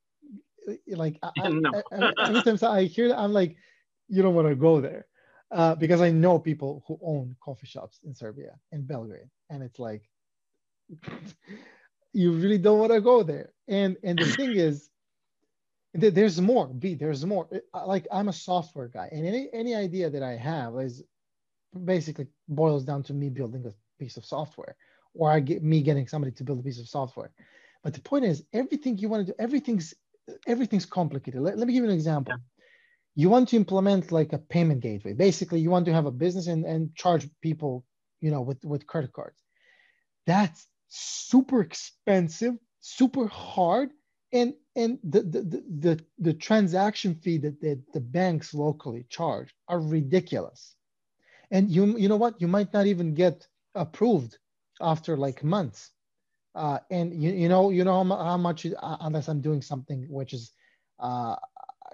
[0.68, 1.72] Uh, like I, No.
[1.92, 3.56] I, I, every time I hear that, I'm like,
[4.08, 5.06] you don't want to go there,
[5.50, 9.78] uh, because I know people who own coffee shops in Serbia in Belgrade, and it's
[9.78, 10.08] like,
[12.12, 13.52] you really don't want to go there.
[13.68, 14.90] And and the thing is,
[15.98, 16.68] th- there's more.
[16.68, 17.48] B, there's more.
[17.52, 21.02] Uh, uh, like I'm a software guy, and any any idea that I have is
[21.84, 24.76] basically boils down to me building a piece of software,
[25.14, 27.32] or I get me getting somebody to build a piece of software.
[27.82, 29.94] But the point is, everything you want to do, everything's
[30.46, 31.40] everything's complicated.
[31.40, 32.34] Let, let me give you an example.
[33.14, 35.12] You want to implement like a payment gateway.
[35.12, 37.84] Basically, you want to have a business and, and charge people,
[38.20, 39.42] you know, with, with credit cards.
[40.26, 43.90] That's super expensive, super hard,
[44.32, 49.54] and and the the the, the, the transaction fee that, that the banks locally charge
[49.68, 50.74] are ridiculous.
[51.50, 52.40] And you you know what?
[52.40, 54.38] You might not even get approved
[54.80, 55.90] after like months.
[56.58, 60.32] Uh, and you, you know you know how, much uh, unless I'm doing something which
[60.32, 60.50] is
[60.98, 61.36] uh,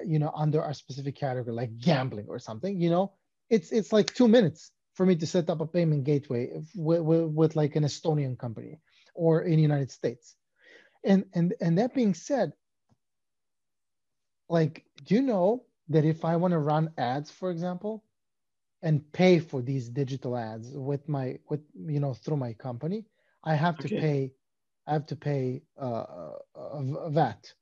[0.03, 3.13] you know under a specific category like gambling or something you know
[3.51, 7.25] it's it's like two minutes for me to set up a payment gateway with, with,
[7.25, 8.81] with like an estonian company
[9.15, 10.35] or in the united states.
[11.05, 12.55] And and and that being said
[14.49, 18.05] like do you know that if i want to run ads for example
[18.83, 23.05] and pay for these digital ads with my with you know through my company
[23.45, 24.33] i have to pay
[24.87, 26.33] i have to pay uh,
[27.11, 27.53] vat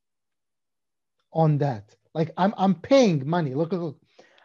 [1.32, 1.94] on that.
[2.14, 3.54] Like i'm i'm paying money.
[3.54, 4.00] Look look, look.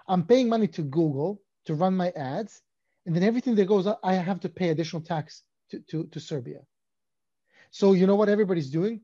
[0.08, 2.62] I'm paying money to google to run my ads
[3.06, 6.20] and then everything that goes up i have to pay additional tax to to, to
[6.20, 6.62] serbia.
[7.72, 9.02] So you know what everybody's doing?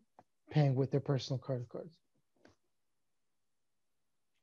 [0.52, 1.98] Paying with their personal credit cards.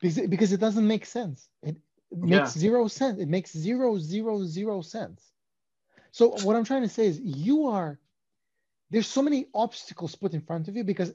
[0.01, 1.49] Because it, because it doesn't make sense.
[1.63, 1.77] It,
[2.11, 2.53] it makes Yeah.
[2.53, 3.21] zero sense.
[3.21, 5.33] It makes zero zero zero sense.
[6.13, 7.99] So what i'm trying to say is you are
[8.91, 11.15] there's so many obstacles put in front of you because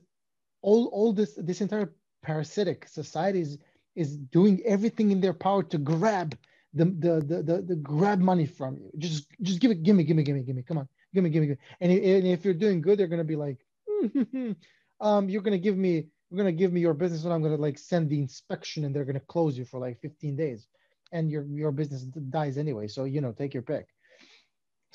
[0.61, 3.57] all all this this entire parasitic society is
[3.95, 6.38] is doing everything in their power to grab
[6.73, 8.91] the the the, the, the grab money from you.
[8.97, 10.88] Just just give it give me give me give me give me come on.
[11.13, 11.63] Give me give me, give me.
[11.80, 13.59] And, and if you're doing good they're to be like
[14.99, 17.78] um you're to give me you're to give me your business and i'm to like
[17.78, 20.67] send the inspection and they're to close you for like 15 days.
[21.11, 22.88] And your your business dies anyway.
[22.88, 23.88] So you know take your pick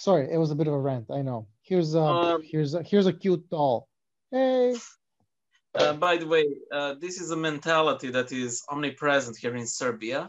[0.00, 2.82] sorry it was a bit of a rant i know here's uh Um, here's a
[2.82, 3.76] here's a cute doll
[4.30, 4.74] hey
[5.72, 6.44] Uh, by the way,
[6.78, 10.20] uh, this is a mentality that is omnipresent here in Serbia.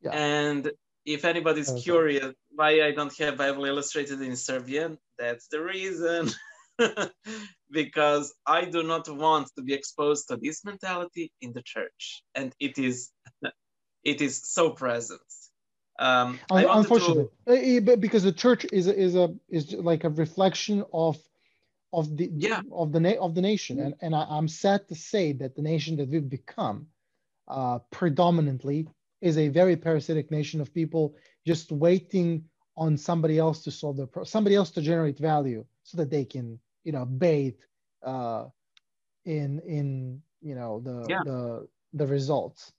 [0.00, 0.12] Yeah.
[0.12, 0.62] And
[1.04, 1.82] if anybody's Okay.
[1.82, 6.22] curious why I don't have Bible illustrated in Serbian, that's the reason.
[7.80, 8.26] because
[8.58, 12.78] I do not want to be exposed to this mentality in the church, and it
[12.78, 12.96] is,
[14.12, 15.30] it is so present.
[15.98, 20.10] Um, unfortunately to, Uh, but because the church is a, is a is like a
[20.10, 21.16] reflection of
[21.92, 22.62] of the Yeah.
[22.72, 25.62] of the na- of the nation and and I, i'm sad to say that the
[25.62, 26.88] nation that we've become
[27.48, 28.88] uh, predominantly
[29.20, 31.14] is a very parasitic nation of people
[31.46, 32.44] just waiting
[32.76, 36.24] on somebody else to solve their pro- somebody else to generate value so that they
[36.24, 37.56] can you know bathe
[38.04, 38.44] uh,
[39.24, 41.22] in in you know the Yeah.
[41.22, 42.72] the the results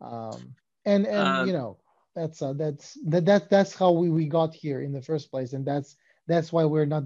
[0.00, 0.54] um,
[0.84, 1.78] and and Uh, you know
[2.16, 5.52] that's uh, that's that, that that's how we, we got here in the first place.
[5.52, 5.96] And that's
[6.26, 7.04] that's why we're not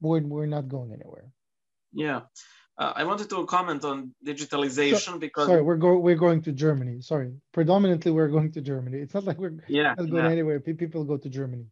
[0.00, 1.28] we're, we're not going anywhere.
[1.92, 2.22] Yeah.
[2.78, 7.00] Uh, I wanted to comment on digitalization because sorry we're go, we're going to germany.
[7.00, 7.32] Sorry.
[7.52, 8.98] Predominantly we're going to germany.
[8.98, 10.30] It's not like we're yeah, not going yeah.
[10.30, 10.60] anywhere.
[10.60, 11.66] Pe- people go to germany.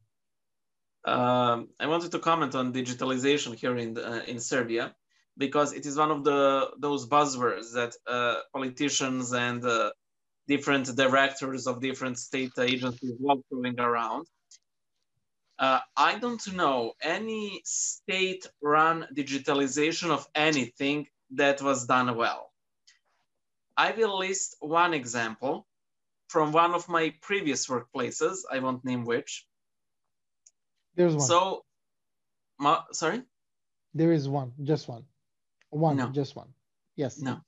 [1.05, 4.95] Um, I wanted to comment on digitalization here in the, uh, in Serbia
[5.37, 9.91] because it is one of the those buzzwords that uh, politicians and uh,
[10.47, 13.13] different directors of different state agencies
[13.49, 14.27] throwing around.
[15.59, 22.51] Uh, I don't know any state-run digitalization of anything that was done well.
[23.77, 25.67] I will list one example
[26.29, 28.39] from one of my previous workplaces.
[28.51, 29.47] I won't name which.
[30.97, 31.65] there's one So,
[32.59, 33.23] ma, sorry,
[33.95, 35.05] there is one just one
[35.71, 36.09] one No.
[36.11, 36.49] just one
[36.97, 37.41] yes no,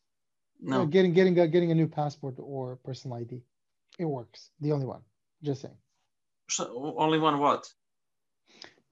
[0.66, 0.84] No.
[0.86, 3.42] getting getting a, getting a new passport or personal id
[3.98, 5.02] it works the only one
[5.42, 5.76] just saying
[6.48, 7.72] So only one what?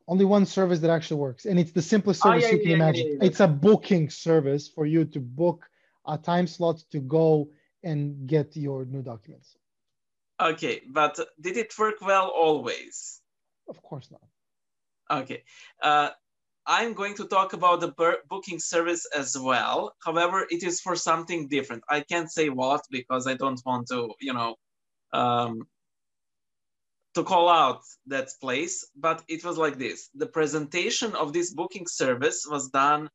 [0.07, 2.71] only one service that actually works and it's the simplest Oh, service yeah, you can
[2.71, 3.27] yeah, imagine yeah.
[3.27, 5.69] it's a booking service for you to book
[6.07, 7.51] a time slot to go
[7.83, 9.57] and get your new documents
[10.41, 13.21] Okay, but did it work well always?
[13.69, 14.23] of course not
[15.11, 15.45] Okay.
[15.83, 16.11] Uh,
[16.67, 17.93] I'm going to talk about the
[18.29, 19.95] booking service as well.
[20.03, 21.85] However, it is for something different.
[21.89, 24.57] I can't say what because I don't want to, you know,
[25.13, 25.67] um,
[27.15, 30.09] to call out that place, but it was like this.
[30.15, 33.11] The presentation of this booking service was done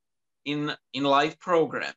[0.46, 1.94] in, in live program.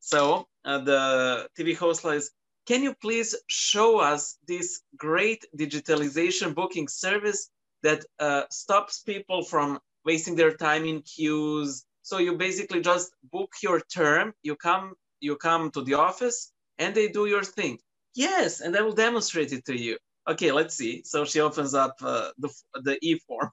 [0.00, 2.30] So uh, the TV host says,
[2.66, 7.50] can you please show us this great digitalization booking service
[7.82, 9.78] that uh, stops people from
[10.10, 11.84] wasting their time in queues.
[12.02, 14.86] So you basically just book your term, you come,
[15.26, 16.38] you come to the office
[16.78, 17.74] and they do your thing.
[18.14, 19.94] Yes, and I will demonstrate it to you.
[20.32, 20.94] Okay, let's see.
[21.12, 22.50] So she opens up uh, the,
[22.86, 23.50] the e-form.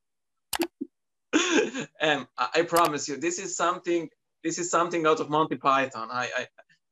[2.09, 4.09] and I, I promise you, this is something,
[4.45, 6.07] this is something out of Monty Python.
[6.11, 6.47] I, I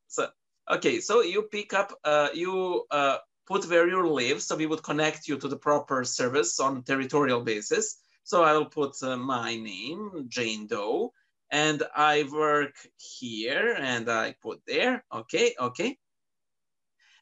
[0.08, 0.28] so
[0.76, 4.82] Okay, so you pick up, uh, you uh, put where you live, so we would
[4.82, 7.84] connect you to the proper service on territorial basis.
[8.24, 11.12] So I will put uh, my name, Jane Doe,
[11.50, 15.04] and I work here, and I put there.
[15.12, 15.98] Okay, okay.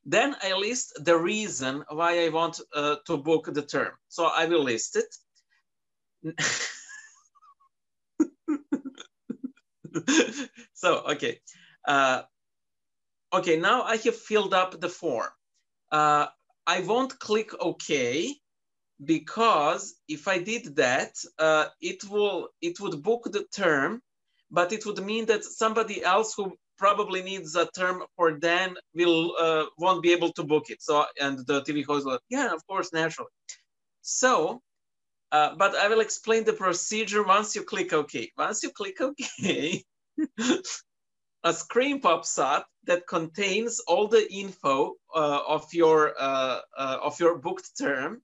[0.05, 3.93] Then I list the reason why I want uh, to book the term.
[4.09, 5.15] So I will list it.
[10.73, 11.41] so, okay.
[11.87, 12.23] Uh,
[13.33, 15.31] okay, now I have filled up the form.
[15.91, 16.27] Uh,
[16.67, 18.35] I won't click OK
[19.05, 24.01] because if I did that, uh, it will it would book the term,
[24.51, 29.35] but it would mean that somebody else who probably needs a term for then will
[29.39, 30.83] uh, won't be able to book it.
[30.83, 33.31] So and the TV host will, yeah, of course, naturally.
[34.03, 34.61] So,
[35.31, 38.31] uh, but I will explain the procedure once you click OK.
[38.37, 39.83] Once you click OK,
[41.45, 47.19] a screen pops up that contains all the info uh, of your uh, uh, of
[47.21, 48.23] your booked term.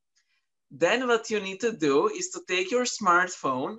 [0.70, 3.78] Then what you need to do is to take your smartphone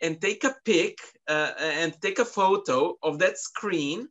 [0.00, 4.08] and take a pic uh, and take a photo of that screen.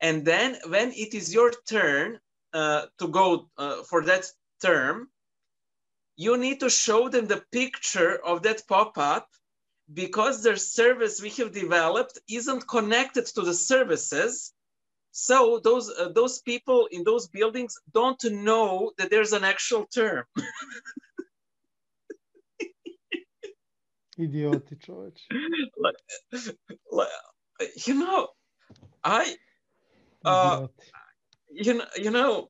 [0.00, 2.20] And then when it is your turn
[2.52, 4.26] uh, to go uh, for that
[4.62, 5.08] term,
[6.16, 9.28] you need to show them the picture of that pop-up
[9.92, 14.52] because their service we have developed isn't connected to the services
[15.12, 20.24] so those uh, those people in those buildings don't know that there's an actual term
[24.76, 25.26] George.
[25.78, 25.94] like,
[26.90, 28.28] like, you know
[29.04, 29.34] i
[30.24, 30.66] uh,
[31.50, 32.48] you know you know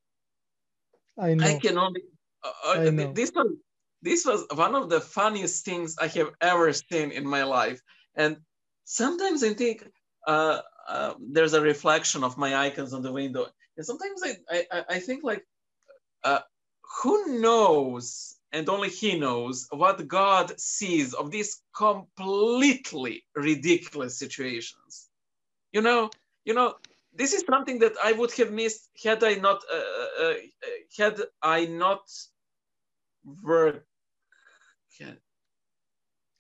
[1.19, 1.47] I know.
[1.47, 2.03] i can only
[2.45, 3.13] uh, I know.
[3.13, 3.57] this one
[4.03, 7.81] this was one of the funniest things I have ever seen in my life.
[8.15, 8.39] And
[8.85, 9.87] sometimes I think
[10.27, 13.47] uh, uh, there's a reflection of my icons on the window.
[13.77, 15.45] And sometimes I, I, I think like,
[16.25, 16.41] uh,
[17.03, 25.09] who knows, and only he knows what God sees of these completely ridiculous situations.
[25.73, 26.11] You know,
[26.45, 26.75] you know,
[27.15, 30.35] this is something that I would have missed had I not, uh, uh,
[30.99, 32.03] had I not
[33.43, 33.87] worked
[34.99, 35.19] had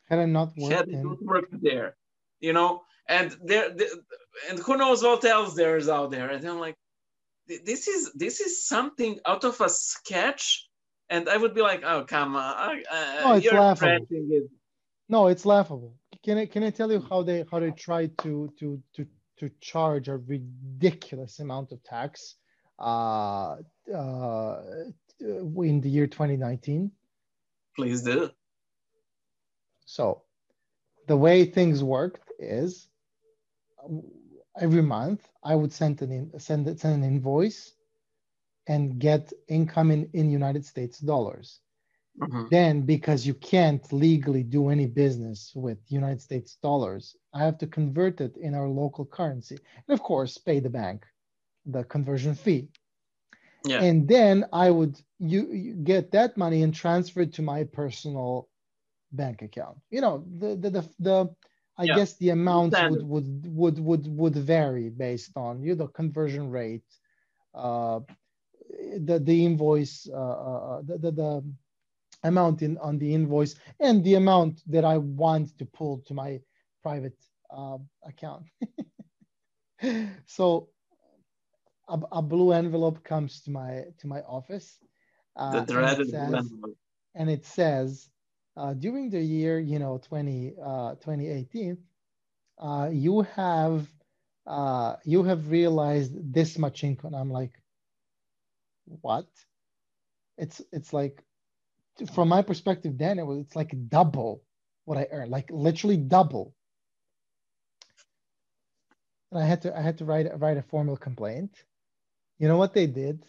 [0.08, 1.96] Had I not worked had not worked there,
[2.40, 4.02] you know, and there, the-
[4.48, 6.30] and who knows what else there is out there.
[6.30, 6.76] And I'm like,
[7.46, 10.68] this is this is something out of a sketch,
[11.10, 14.06] and I would be like, oh come on, uh, Oh, it's laughable.
[14.10, 14.50] it.
[15.08, 15.94] no, it's laughable.
[16.24, 19.06] Can I can I tell you how they how they try to to to
[19.38, 22.36] to charge a ridiculous amount of tax
[22.78, 23.56] uh,
[23.94, 24.62] uh,
[25.20, 26.90] in the year 2019?
[27.76, 28.30] Please do.
[29.86, 30.22] So
[31.08, 32.88] the way things worked is
[34.58, 37.72] every month I would send an in, send send an invoice
[38.70, 41.60] and get income in, in United States dollars.
[42.18, 42.50] Mhm.
[42.50, 47.66] Then because you can't legally do any business with United States dollars, I have to
[47.66, 49.58] convert it in our local currency.
[49.88, 51.06] And of course, pay the bank
[51.66, 52.68] the conversion fee.
[53.64, 53.80] Yeah.
[53.80, 58.48] And then I would you, you get that money and transfer it to my personal
[59.12, 59.78] bank account.
[59.90, 61.36] You know, the the the, the
[61.78, 61.96] I Yeah.
[61.96, 66.84] guess the amount would, would would would would vary based on you know conversion rate,
[67.54, 68.00] uh,
[68.98, 71.44] the the invoice, uh, uh, the, the the
[72.24, 76.40] amount in on the invoice, and the amount that I want to pull to my
[76.82, 77.16] private
[77.50, 78.44] uh, account.
[80.26, 80.68] so
[81.88, 84.78] a, a blue envelope comes to my to my office.
[85.36, 86.76] Uh, the and it dreaded says- envelope.
[87.14, 88.10] and it says
[88.56, 91.78] uh, during the year you know 20 uh, 2018
[92.58, 93.86] uh, you have
[94.46, 97.52] uh, you have realized this much income i'm like
[98.86, 99.26] what
[100.38, 101.22] it's it's like
[102.14, 104.42] from my perspective then it was it's like double
[104.84, 106.54] what i earned like literally double
[109.32, 111.64] and i had to i had to write write a formal complaint
[112.38, 113.24] you know what they did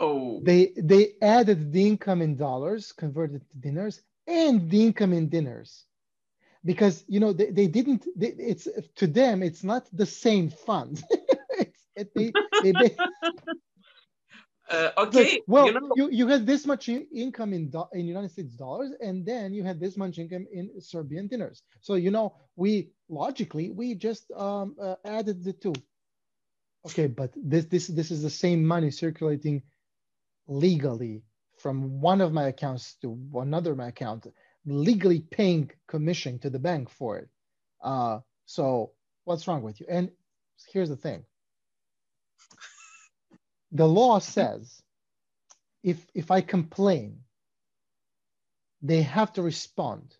[0.00, 0.40] Oh.
[0.42, 5.86] They they added the income in dollars, converted to dinars and the income in dinars.
[6.64, 8.06] because you know they, they didn't.
[8.16, 11.02] They, it's to them it's not the same fund.
[11.96, 12.34] it, they,
[14.70, 15.42] uh, okay.
[15.46, 18.54] Well, you, know, you, you had this much in- income in do- in United States
[18.54, 21.62] dollars, and then you had this much income in Serbian dinars.
[21.80, 25.74] So you know, we logically we just um, uh, added the two.
[26.86, 29.62] Okay, but this this this is the same money circulating
[30.48, 31.22] legally
[31.58, 34.26] from one of my accounts to another my account,
[34.66, 37.28] legally paying commission to the bank for it.
[37.82, 38.92] Uh, so
[39.24, 39.86] what's wrong with you?
[39.88, 40.10] And
[40.72, 41.24] here's the thing
[43.72, 44.82] the law says
[45.82, 47.20] if if I complain,
[48.82, 50.16] they have to respond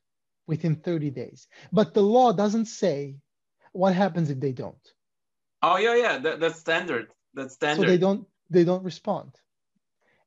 [0.47, 1.47] within 30 days.
[1.73, 3.17] But the law doesn't say
[3.73, 4.93] what happens if they don't.
[5.63, 7.13] Oh yeah, yeah, that, that's standard.
[7.35, 7.85] That's standard.
[7.85, 9.33] So they don't they don't respond.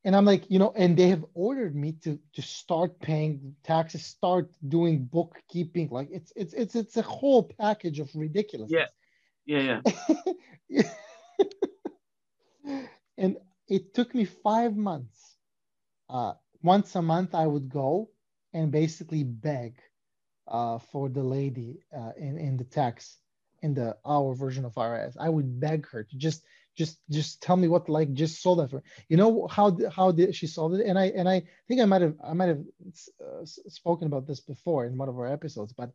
[0.03, 4.05] And I'm like, you know, and they have ordered me to to start paying taxes,
[4.05, 5.89] start doing bookkeeping.
[5.89, 8.89] Like it's it's it's it's a whole package of ridiculousness.
[9.45, 9.81] Yeah, yeah,
[10.69, 10.83] yeah.
[13.17, 13.37] and
[13.67, 15.37] it took me five months.
[16.09, 18.09] Uh, once a month, I would go
[18.53, 19.79] and basically beg
[20.47, 23.17] uh, for the lady uh, in in the tax
[23.61, 25.15] in the our version of IRS.
[25.19, 26.43] I would beg her to just
[26.75, 30.35] just just tell me what like just solve that for you know how how did
[30.35, 32.63] she solve it and i and i think i might have i might have
[33.25, 35.89] uh, spoken about this before in one of our episodes but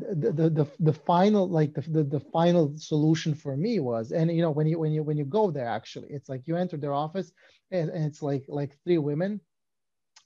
[0.00, 4.30] the the the, the final like the, the the final solution for me was and
[4.30, 6.76] you know when you when you when you go there actually it's like you enter
[6.76, 7.32] their office
[7.70, 9.40] and, and it's like like three women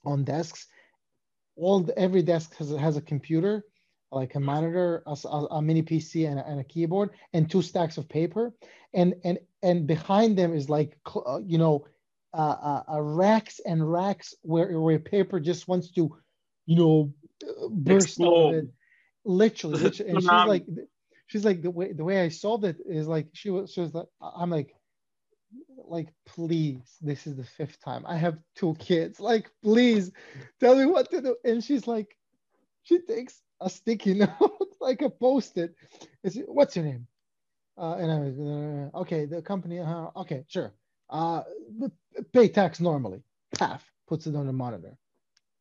[0.05, 0.67] on desks.
[1.55, 3.65] All the, every desk has, has a computer
[4.11, 5.15] like a monitor, a,
[5.51, 8.53] a mini PC, and a, and a, keyboard, and two stacks of paper,
[8.93, 11.85] and and and behind them is like uh, you know,
[12.33, 16.13] uh, uh, racks and racks where where paper just wants to,
[16.65, 17.13] you know,
[17.43, 18.67] uh, burst out it.
[19.23, 20.11] Literally, literally.
[20.11, 20.65] and she's like,
[21.27, 23.93] she's like the way the way I solved it is like she was she was
[23.93, 24.75] like I'm like
[25.85, 30.09] like please this is the fifth time i have two kids like please
[30.61, 32.15] tell me what to do and she's like
[32.83, 35.75] she takes a sticky note, like a post-it.
[36.23, 37.07] Is what's your name?
[37.77, 39.25] Uh, and I was uh, okay.
[39.25, 39.79] The company.
[39.79, 40.73] Uh, okay, sure.
[41.09, 41.43] Uh,
[42.33, 43.21] pay tax normally.
[43.59, 44.97] Half puts it on the monitor.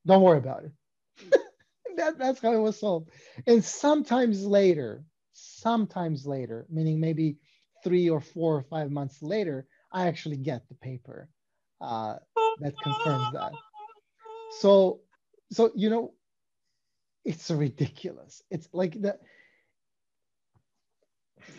[0.06, 0.72] Don't worry about it.
[2.00, 3.10] That, that's how it was solved.
[3.46, 7.36] And sometimes later, sometimes later, meaning maybe
[7.84, 11.28] three or four or five months later, I actually get the paper
[11.80, 12.16] uh,
[12.60, 13.52] that confirms that.
[14.60, 15.00] So,
[15.52, 16.14] so you know,
[17.24, 18.42] it's ridiculous.
[18.50, 19.20] It's like that.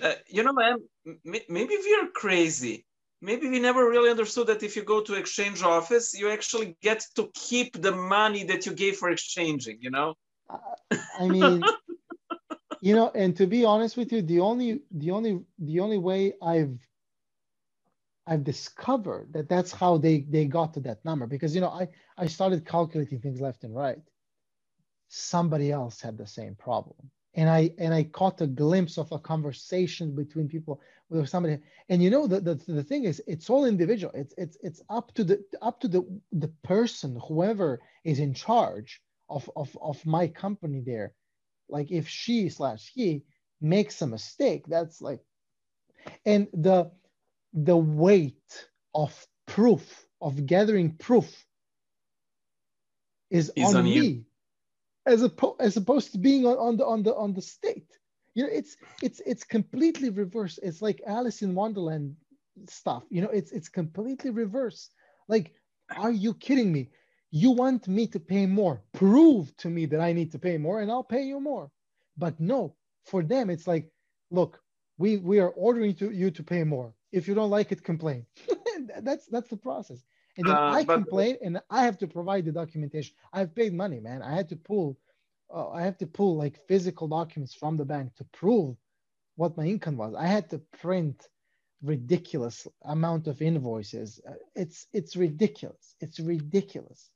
[0.02, 0.78] Uh, you know, man,
[1.24, 2.86] maybe we're crazy.
[3.22, 7.06] Maybe we never really understood that if you go to exchange office, you actually get
[7.16, 9.78] to keep the money that you gave for exchanging.
[9.82, 10.16] You know.
[11.20, 11.64] I mean,
[12.82, 16.34] you know, and to be honest with you, the only, the only, the only way
[16.42, 16.78] I've
[18.28, 21.28] I've discovered that that's how they they got to that number.
[21.28, 24.02] Because you know I I started calculating things left and right.
[25.10, 27.12] Somebody else had the same problem.
[27.34, 32.02] And i and i caught a glimpse of a conversation between people with somebody and
[32.04, 34.14] you know the, the, the thing is it's all individual.
[34.14, 39.02] It's it's it's up to the up to the the person whoever is in charge
[39.32, 41.14] of of, of my company there
[41.70, 43.24] like if she slash he
[43.62, 45.22] makes a mistake that's like
[46.26, 46.92] and the
[47.54, 51.46] the weight of proof of gathering proof
[53.30, 54.26] is, is on, on me
[55.06, 57.88] as opposed as opposed to being on, on the on the on the state.
[58.34, 60.60] You know, it's it's it's completely reverse.
[60.62, 62.16] It's like Alice in Wonderland
[62.68, 63.04] stuff.
[63.10, 64.90] You know, it's it's completely reverse.
[65.28, 65.54] Like,
[65.96, 66.90] are you kidding me?
[67.32, 68.82] You want me to pay more?
[68.94, 71.72] Prove to me that I need to pay more, and I'll pay you more.
[72.18, 72.76] But no,
[73.06, 73.90] for them, it's like,
[74.30, 74.62] look,
[74.98, 76.94] we we are ordering to you to pay more.
[77.12, 78.26] If you don't like it, complain.
[79.02, 80.04] that's that's the process.
[80.38, 83.16] And then uh, I but, complain and I have to provide the documentation.
[83.34, 84.22] I've paid money, man.
[84.22, 84.98] I had to pull,
[85.54, 88.78] uh, I have to pull like physical documents from the bank to prove
[89.36, 90.14] what my income was.
[90.16, 91.28] I had to print
[91.84, 94.22] ridiculous amount of invoices.
[94.28, 95.96] Uh, it's it's ridiculous.
[96.00, 97.10] It's ridiculous.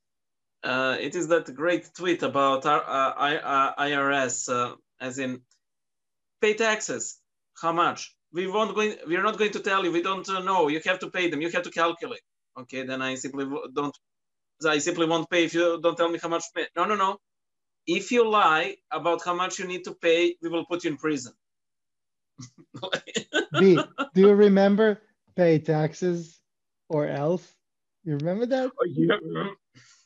[0.66, 5.42] Uh, it is that great tweet about our, uh, IRS, uh, as in
[6.42, 7.20] pay taxes.
[7.62, 8.16] How much?
[8.34, 8.96] We won't going.
[9.08, 9.92] We're not going to tell you.
[9.92, 10.68] We don't know.
[10.68, 11.42] You have to pay them.
[11.42, 12.22] You have to calculate
[12.58, 13.96] okay, then I simply don't,
[14.66, 16.68] I simply won't pay if you don't tell me how much pay.
[16.76, 17.18] No, no, no.
[17.88, 20.98] If you lie about how much you need to pay, we will put you in
[20.98, 21.34] prison.
[23.60, 23.80] B,
[24.14, 25.02] do you remember
[25.36, 26.40] pay taxes
[26.90, 27.46] or else?
[28.04, 28.72] You remember that?
[28.72, 29.16] Oh, yeah.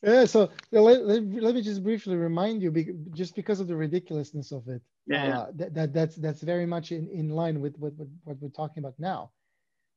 [0.01, 0.25] Yeah.
[0.25, 2.71] So let, let, let me just briefly remind you,
[3.13, 4.81] just because of the ridiculousness of it.
[5.07, 5.39] Yeah.
[5.39, 8.49] Uh, that, that that's that's very much in, in line with, with, with what we're
[8.49, 9.31] talking about now.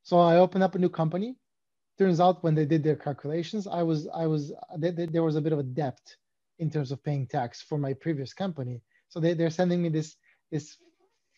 [0.03, 1.37] So I opened up a new company.
[1.99, 5.53] Turns out when they did their calculations, I was I was there was a bit
[5.53, 6.01] of a debt
[6.59, 8.81] in terms of paying tax for my previous company.
[9.09, 10.17] So they, they're sending me this
[10.51, 10.79] this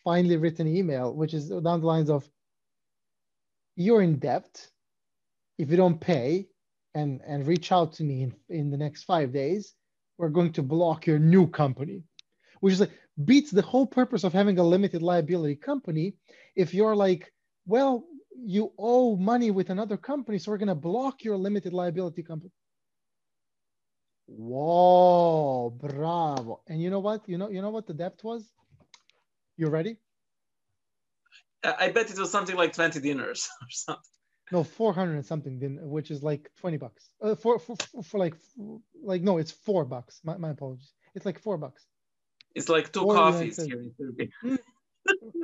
[0.03, 2.27] finely written email, which is down the lines of
[3.75, 4.65] you're in debt.
[5.57, 6.47] If you don't pay
[6.95, 9.73] and, and reach out to me in, in the next five days,
[10.17, 12.01] we're going to block your new company,
[12.61, 12.91] which is like
[13.23, 16.15] beats the whole purpose of having a limited liability company.
[16.55, 17.31] If you're like,
[17.65, 18.05] well,
[18.37, 22.51] you owe money with another company, so we're going to block your limited liability company.
[24.27, 26.61] Whoa, bravo.
[26.67, 27.27] And you know what?
[27.27, 28.49] You know, you know what the debt was?
[29.57, 29.97] You ready?
[31.63, 34.14] I bet it was something like 20 dinars or something.
[34.51, 37.09] No, 400 and something, then, which is like 20 bucks.
[37.21, 38.35] Uh, for, for, for like,
[39.03, 40.21] like, no, it's four bucks.
[40.23, 40.93] My, my apologies.
[41.15, 41.85] It's like four bucks.
[42.53, 44.31] It's like two four coffees here in Turkey.
[44.41, 44.55] Hmm.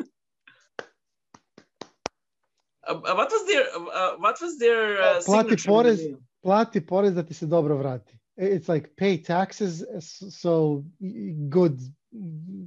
[2.88, 7.34] uh, what was their, uh, what was their uh, plati porez, plati porez da ti
[7.34, 8.14] se dobro vrati.
[8.38, 10.86] It's like pay taxes so
[11.50, 11.82] good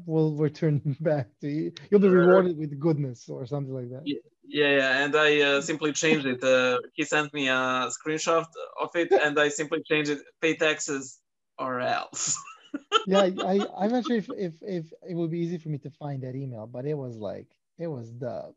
[0.06, 1.72] will return back to you.
[1.90, 4.02] You'll be rewarded with goodness or something like that.
[4.04, 6.42] Yeah, yeah, yeah, and I uh, simply changed it.
[6.42, 8.46] Uh, he sent me a screenshot
[8.80, 11.18] of it, and I simply changed it: pay taxes
[11.58, 12.36] or else.
[13.06, 15.90] yeah, I, I'm not sure if, if if it would be easy for me to
[15.90, 18.54] find that email, but it was like it was the.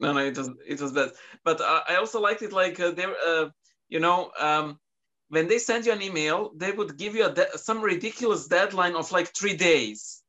[0.00, 1.12] No, no, it was it was bad,
[1.44, 2.52] but uh, I also liked it.
[2.52, 3.50] Like uh, there, uh,
[3.88, 4.78] you know, um,
[5.28, 8.94] when they send you an email, they would give you a de- some ridiculous deadline
[8.94, 10.22] of like three days.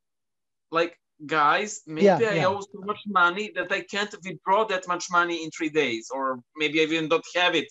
[0.70, 2.46] Like, guys, maybe yeah, I yeah.
[2.46, 6.40] owe so much money that I can't withdraw that much money in three days, or
[6.56, 7.68] maybe I even don't have it,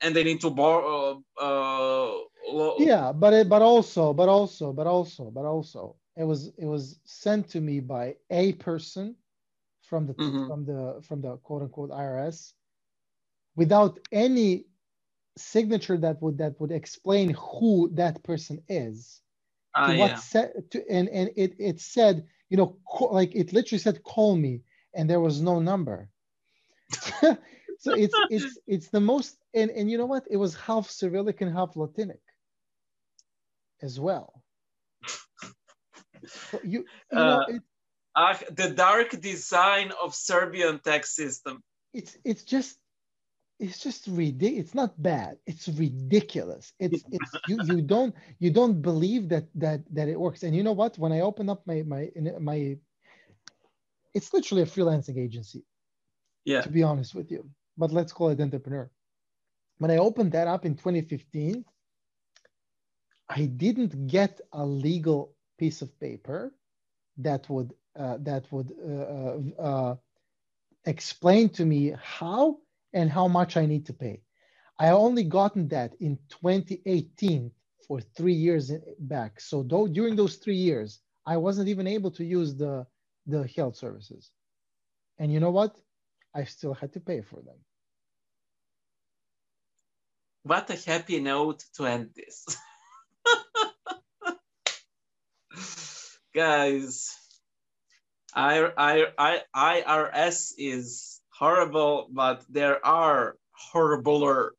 [0.00, 1.22] and they need to borrow.
[1.40, 2.12] Uh,
[2.50, 6.66] lo- yeah, but it, but also, but also, but also, but also, it was it
[6.66, 9.14] was sent to me by a person
[9.82, 10.48] from the mm-hmm.
[10.48, 12.52] from the from the quote unquote IRS
[13.56, 14.64] without any
[15.36, 19.20] signature that would that would explain who that person is.
[19.74, 20.16] Uh, to what yeah.
[20.16, 22.76] said to and and it it said you know
[23.10, 24.60] like it literally said call me
[24.94, 26.10] and there was no number.
[27.78, 31.40] so it's it's it's the most and and you know what it was half Cyrillic
[31.40, 32.20] and half Latinic
[33.80, 34.44] as well.
[36.26, 37.62] So you, you uh, know, it,
[38.14, 41.62] uh, the dark design of Serbian tax system.
[41.94, 42.76] It's it's just
[43.62, 44.64] it's just ridiculous.
[44.64, 45.38] It's not bad.
[45.46, 46.72] It's ridiculous.
[46.80, 50.42] It's it's you you don't you don't believe that that that it works.
[50.42, 50.98] And you know what?
[50.98, 52.10] When I open up my my
[52.40, 52.76] my,
[54.14, 55.62] it's literally a freelancing agency.
[56.44, 56.62] Yeah.
[56.62, 57.48] To be honest with you,
[57.78, 58.90] but let's call it entrepreneur.
[59.78, 61.64] When I opened that up in 2015,
[63.28, 66.52] I didn't get a legal piece of paper
[67.18, 69.94] that would uh, that would uh, uh, uh
[70.84, 72.58] explain to me how
[72.92, 74.22] and how much I need to pay.
[74.78, 77.50] I only gotten that in 2018
[77.86, 79.40] for three years back.
[79.40, 82.86] So though, during those three years, I wasn't even able to use the,
[83.26, 84.30] the health services.
[85.18, 85.76] And you know what?
[86.34, 87.56] I still had to pay for them.
[90.44, 92.44] What a happy note to end this.
[96.34, 97.14] Guys,
[98.34, 103.36] I, I, I, IRS is horrible, but there are
[103.74, 104.50] horribler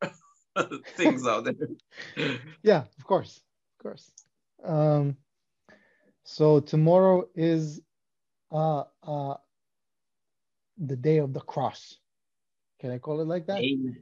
[0.96, 2.36] things out there.
[2.62, 3.40] yeah, of course,
[3.72, 4.12] of course.
[4.62, 5.16] Um,
[6.24, 7.80] so tomorrow is
[8.52, 9.34] uh, uh,
[10.76, 11.96] the day of the cross.
[12.80, 13.60] Can I call it like that?
[13.60, 13.96] Amen.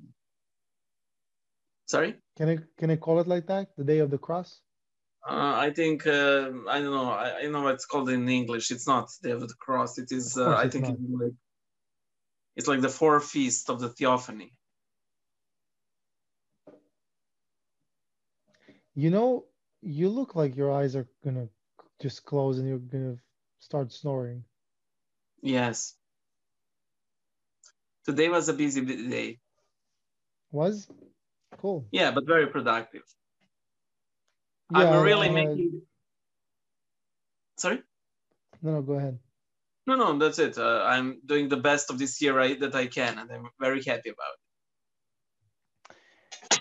[1.86, 2.16] Sorry?
[2.36, 3.68] Can I can I call it like that?
[3.76, 4.60] The day of the cross?
[5.28, 7.10] Uh, I think uh, I don't know.
[7.10, 8.72] I, I know what it's called in English.
[8.72, 9.98] It's not the Day of the Cross.
[9.98, 10.36] It is.
[10.36, 11.36] Uh, I think it's like
[12.56, 14.52] it's like the four feasts of the theophany.
[18.94, 19.46] You know,
[19.80, 21.48] you look like your eyes are gonna
[22.00, 23.16] just close and you're gonna
[23.58, 24.44] start snoring.
[25.40, 25.94] Yes.
[28.04, 29.38] Today was a busy day.
[30.50, 30.88] Was?
[31.58, 31.86] Cool.
[31.90, 33.02] Yeah, but very productive.
[34.70, 35.82] Yeah, I'm really uh, making.
[37.56, 37.82] Sorry?
[38.60, 39.18] No, no, go ahead.
[39.86, 40.58] No, no, that's it.
[40.58, 43.82] Uh, I'm doing the best of this year I, that I can, and I'm very
[43.82, 44.38] happy about it.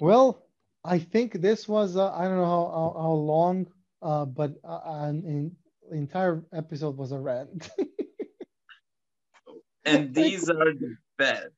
[0.01, 0.43] Well,
[0.83, 3.67] I think this was uh, I don't know how how, how long,
[4.01, 5.55] uh, but uh, an
[5.91, 7.69] entire episode was a rant.
[9.85, 11.49] and these are the best.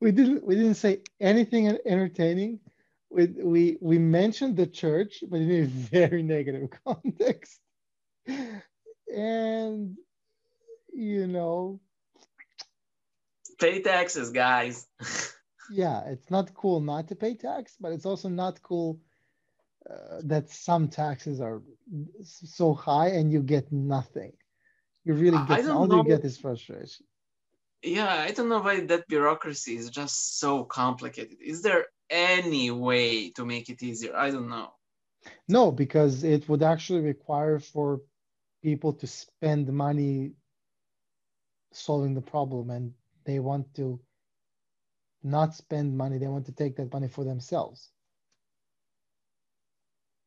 [0.00, 2.58] we didn't we didn't say anything entertaining.
[3.08, 7.60] We we we mentioned the church, but in a very negative context.
[9.14, 9.96] And
[10.92, 11.80] you know,
[13.58, 14.86] pay taxes, guys.
[15.70, 19.00] yeah, it's not cool not to pay tax, but it's also not cool
[19.88, 21.62] uh, that some taxes are
[22.22, 24.32] so high and you get nothing.
[25.04, 25.96] You really get all know.
[25.96, 27.06] you get is frustration.
[27.82, 31.38] Yeah, I don't know why that bureaucracy is just so complicated.
[31.40, 34.14] Is there any way to make it easier?
[34.14, 34.72] I don't know.
[35.48, 38.02] No, because it would actually require for
[38.62, 40.32] people to spend money
[41.72, 42.92] solving the problem and
[43.24, 44.00] they want to
[45.22, 46.18] not spend money.
[46.18, 47.90] They want to take that money for themselves.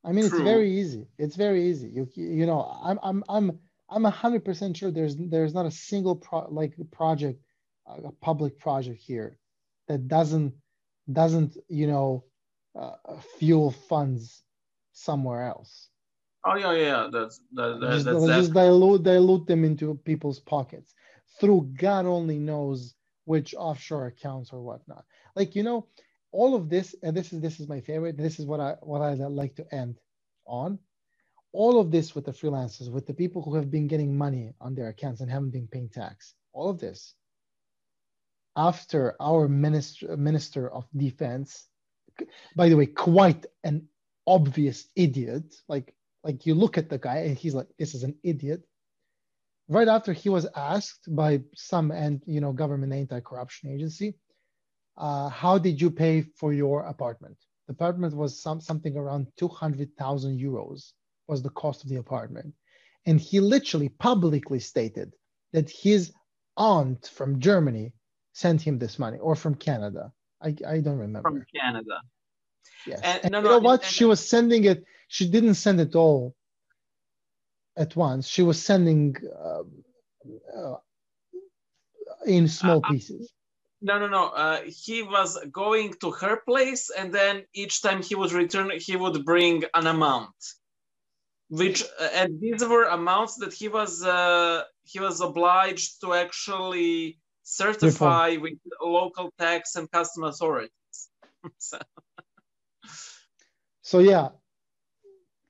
[0.04, 0.40] I mean True.
[0.40, 1.08] it's very easy.
[1.18, 1.90] It's very easy.
[1.90, 3.60] You you know i'm i'm i'm
[3.90, 7.42] i'm 100% sure there's there's not a single pro, like project
[7.88, 9.38] a public project here
[9.88, 10.54] that doesn't
[11.12, 12.24] doesn't you know
[12.80, 12.96] uh,
[13.38, 14.44] fuel funds
[14.94, 15.90] somewhere else.
[16.44, 20.94] Oh yeah yeah that's that, that, just, that's just dilute dilute them into people's pockets
[21.40, 22.95] through God only knows
[23.26, 25.06] which offshore accounts or whatnot.
[25.36, 25.88] Like you know,
[26.32, 28.18] all of this, and this is this is my favorite.
[28.18, 29.99] This is what I what I like to end
[30.48, 30.80] on.
[31.53, 34.76] All of this with the freelancers, with the people who have been getting money on
[34.76, 36.34] their accounts and haven't been paying tax.
[36.53, 37.16] All of this
[38.56, 41.68] after our minister minister of defense,
[42.56, 43.88] by the way, quite an
[44.28, 45.56] obvious idiot.
[45.68, 45.94] Like
[46.24, 48.64] like you look at the guy and he's like, this is an idiot
[49.68, 54.16] right after he was asked by some and you know government anti-corruption agency,
[54.98, 57.38] uh, how did you pay for your apartment?
[57.68, 60.94] The apartment was some something around 200,000 euros
[61.28, 62.54] was the cost of the apartment.
[63.06, 65.14] And he literally publicly stated
[65.54, 66.12] that his
[66.58, 67.94] aunt from Germany
[68.34, 70.12] sent him this money or from Canada.
[70.42, 71.30] I, I don't remember.
[71.30, 72.02] From Canada.
[72.86, 73.00] Yes.
[73.04, 73.84] And, and no, you know what?
[73.84, 76.36] And, she was sending it, she didn't send it all
[77.77, 78.27] at once.
[78.27, 79.15] She was sending
[79.45, 79.64] uh,
[80.57, 80.77] uh,
[82.26, 83.31] in small uh, uh, pieces.
[83.81, 84.30] No, no, no.
[84.30, 88.95] Uh, he was going to her place, and then each time he would return, he
[88.95, 90.35] would bring an amount,
[91.49, 94.03] which uh, and these were amounts that he was
[94.84, 100.72] he was obliged to actually certify with local tax and custom authorities.
[101.60, 101.80] so.
[103.81, 104.30] so yeah,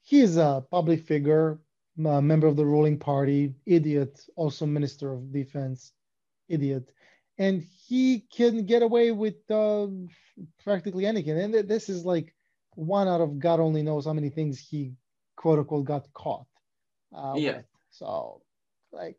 [0.03, 1.59] he's a public figure
[1.97, 5.93] a member of the ruling party, idiot, also minister of defense,
[6.49, 6.91] idiot.
[7.37, 9.87] And he can get away with uh,
[10.63, 11.37] practically anything.
[11.39, 12.33] And this is like
[12.75, 14.93] one out of God only knows how many things he,
[15.35, 16.47] quote unquote, got caught.
[17.15, 17.57] Uh, yeah.
[17.57, 17.65] With.
[17.91, 18.41] So,
[18.91, 19.17] like,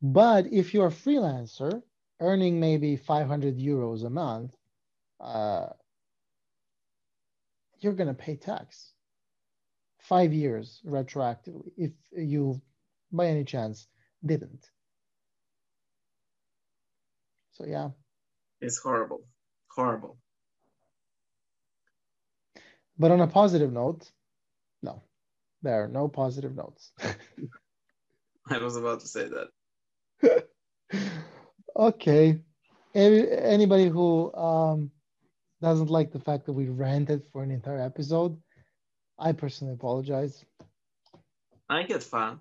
[0.00, 1.82] but if you're a freelancer
[2.20, 4.52] earning maybe 500 euros a month,
[5.20, 5.66] uh,
[7.80, 8.91] you're going to pay tax
[10.02, 12.60] five years retroactively if you,
[13.10, 13.86] by any chance,
[14.24, 14.68] didn't.
[17.52, 17.90] So yeah.
[18.60, 19.22] It's horrible,
[19.68, 20.18] horrible.
[22.98, 24.10] But on a positive note,
[24.82, 25.02] no,
[25.62, 26.92] there are no positive notes.
[28.48, 30.48] I was about to say that.
[31.76, 32.38] okay.
[32.94, 34.90] Any, anybody who um,
[35.60, 38.36] doesn't like the fact that we ranted for an entire episode,
[39.22, 40.44] I personally apologize.
[41.70, 42.40] I get fun.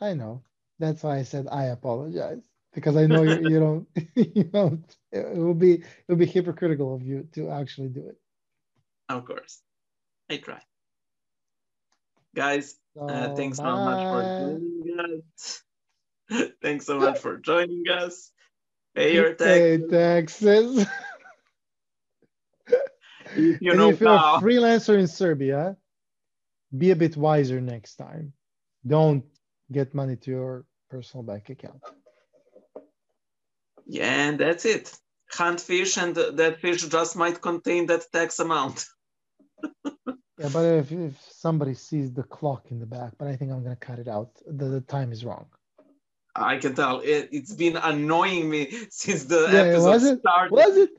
[0.00, 0.42] I know.
[0.78, 2.42] That's why I said I apologize
[2.74, 3.88] because I know you, you don't.
[4.34, 4.78] You know,
[5.10, 8.18] it will be it will be hypocritical of you to actually do it.
[9.08, 9.62] Of course,
[10.30, 10.60] I try.
[12.34, 13.64] Guys, so, uh, thanks bye.
[13.64, 15.62] so much for joining us.
[16.62, 18.30] thanks so much for joining us.
[18.94, 19.90] Pay your taxes.
[19.90, 20.86] Pay taxes.
[23.60, 25.76] you and know if you're a freelancer in Serbia,
[26.76, 28.32] be a bit wiser next time.
[28.86, 29.24] Don't
[29.70, 31.82] get money to your personal bank account.
[33.86, 34.96] Yeah, and that's it.
[35.30, 38.84] Hunt fish, and that fish just might contain that tax amount.
[39.84, 43.62] yeah, but if, if somebody sees the clock in the back, but I think I'm
[43.62, 44.30] going to cut it out.
[44.46, 45.46] The, the time is wrong.
[46.34, 47.00] I can tell.
[47.00, 50.20] It, has been annoying me since the yeah, episode was it?
[50.20, 50.52] started.
[50.52, 50.90] Was it?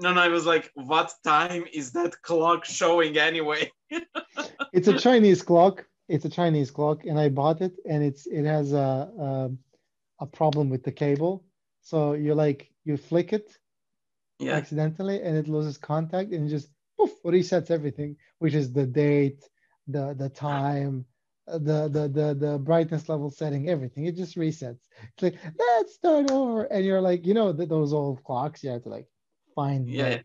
[0.00, 3.70] No, no, I was like, what time is that clock showing anyway?
[4.72, 5.84] it's a Chinese clock.
[6.08, 9.50] It's a Chinese clock, and I bought it, and it's it has a a,
[10.20, 11.44] a problem with the cable.
[11.82, 13.56] So you like you flick it
[14.38, 14.52] yeah.
[14.52, 19.44] accidentally, and it loses contact, and it just poof resets everything, which is the date,
[19.86, 21.04] the the time,
[21.46, 24.06] the the the the brightness level setting, everything.
[24.06, 24.80] It just resets.
[25.02, 28.62] It's like let's start over, and you're like, you know, those old clocks.
[28.62, 29.08] You have to like
[29.60, 30.22] find yeah, the,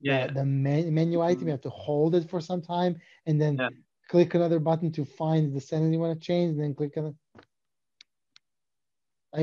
[0.00, 1.32] yeah, the, the men- menu item.
[1.32, 1.50] You mm-hmm.
[1.50, 2.92] have to hold it for some time,
[3.26, 3.70] and then Yeah.
[4.08, 7.06] click another button to find the setting you want to change, and then click on
[7.10, 7.16] it.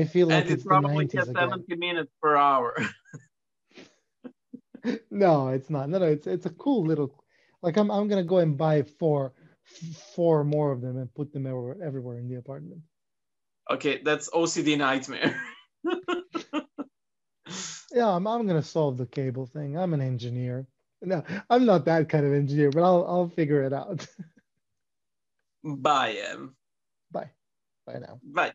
[0.00, 1.50] I feel like and it's it the probably 90s has again.
[1.50, 2.74] 70 minutes per hour.
[5.10, 5.88] No, it's not.
[5.88, 7.08] No, no, it's it's a cool little.
[7.62, 9.32] Like I'm I'm gonna go and buy four
[10.14, 12.80] four more of them and put them everywhere, everywhere in the apartment.
[13.70, 15.40] okay, that's OCD nightmare.
[17.92, 19.78] Yeah, I'm I'm gonna solve the cable thing.
[19.78, 20.66] I'm an engineer.
[21.02, 24.06] No, I'm not that kind of engineer, but I'll I'll figure it out.
[25.64, 26.56] Bye, Em.
[27.12, 27.30] Bye.
[27.86, 28.20] Bye now.
[28.22, 28.54] Bye.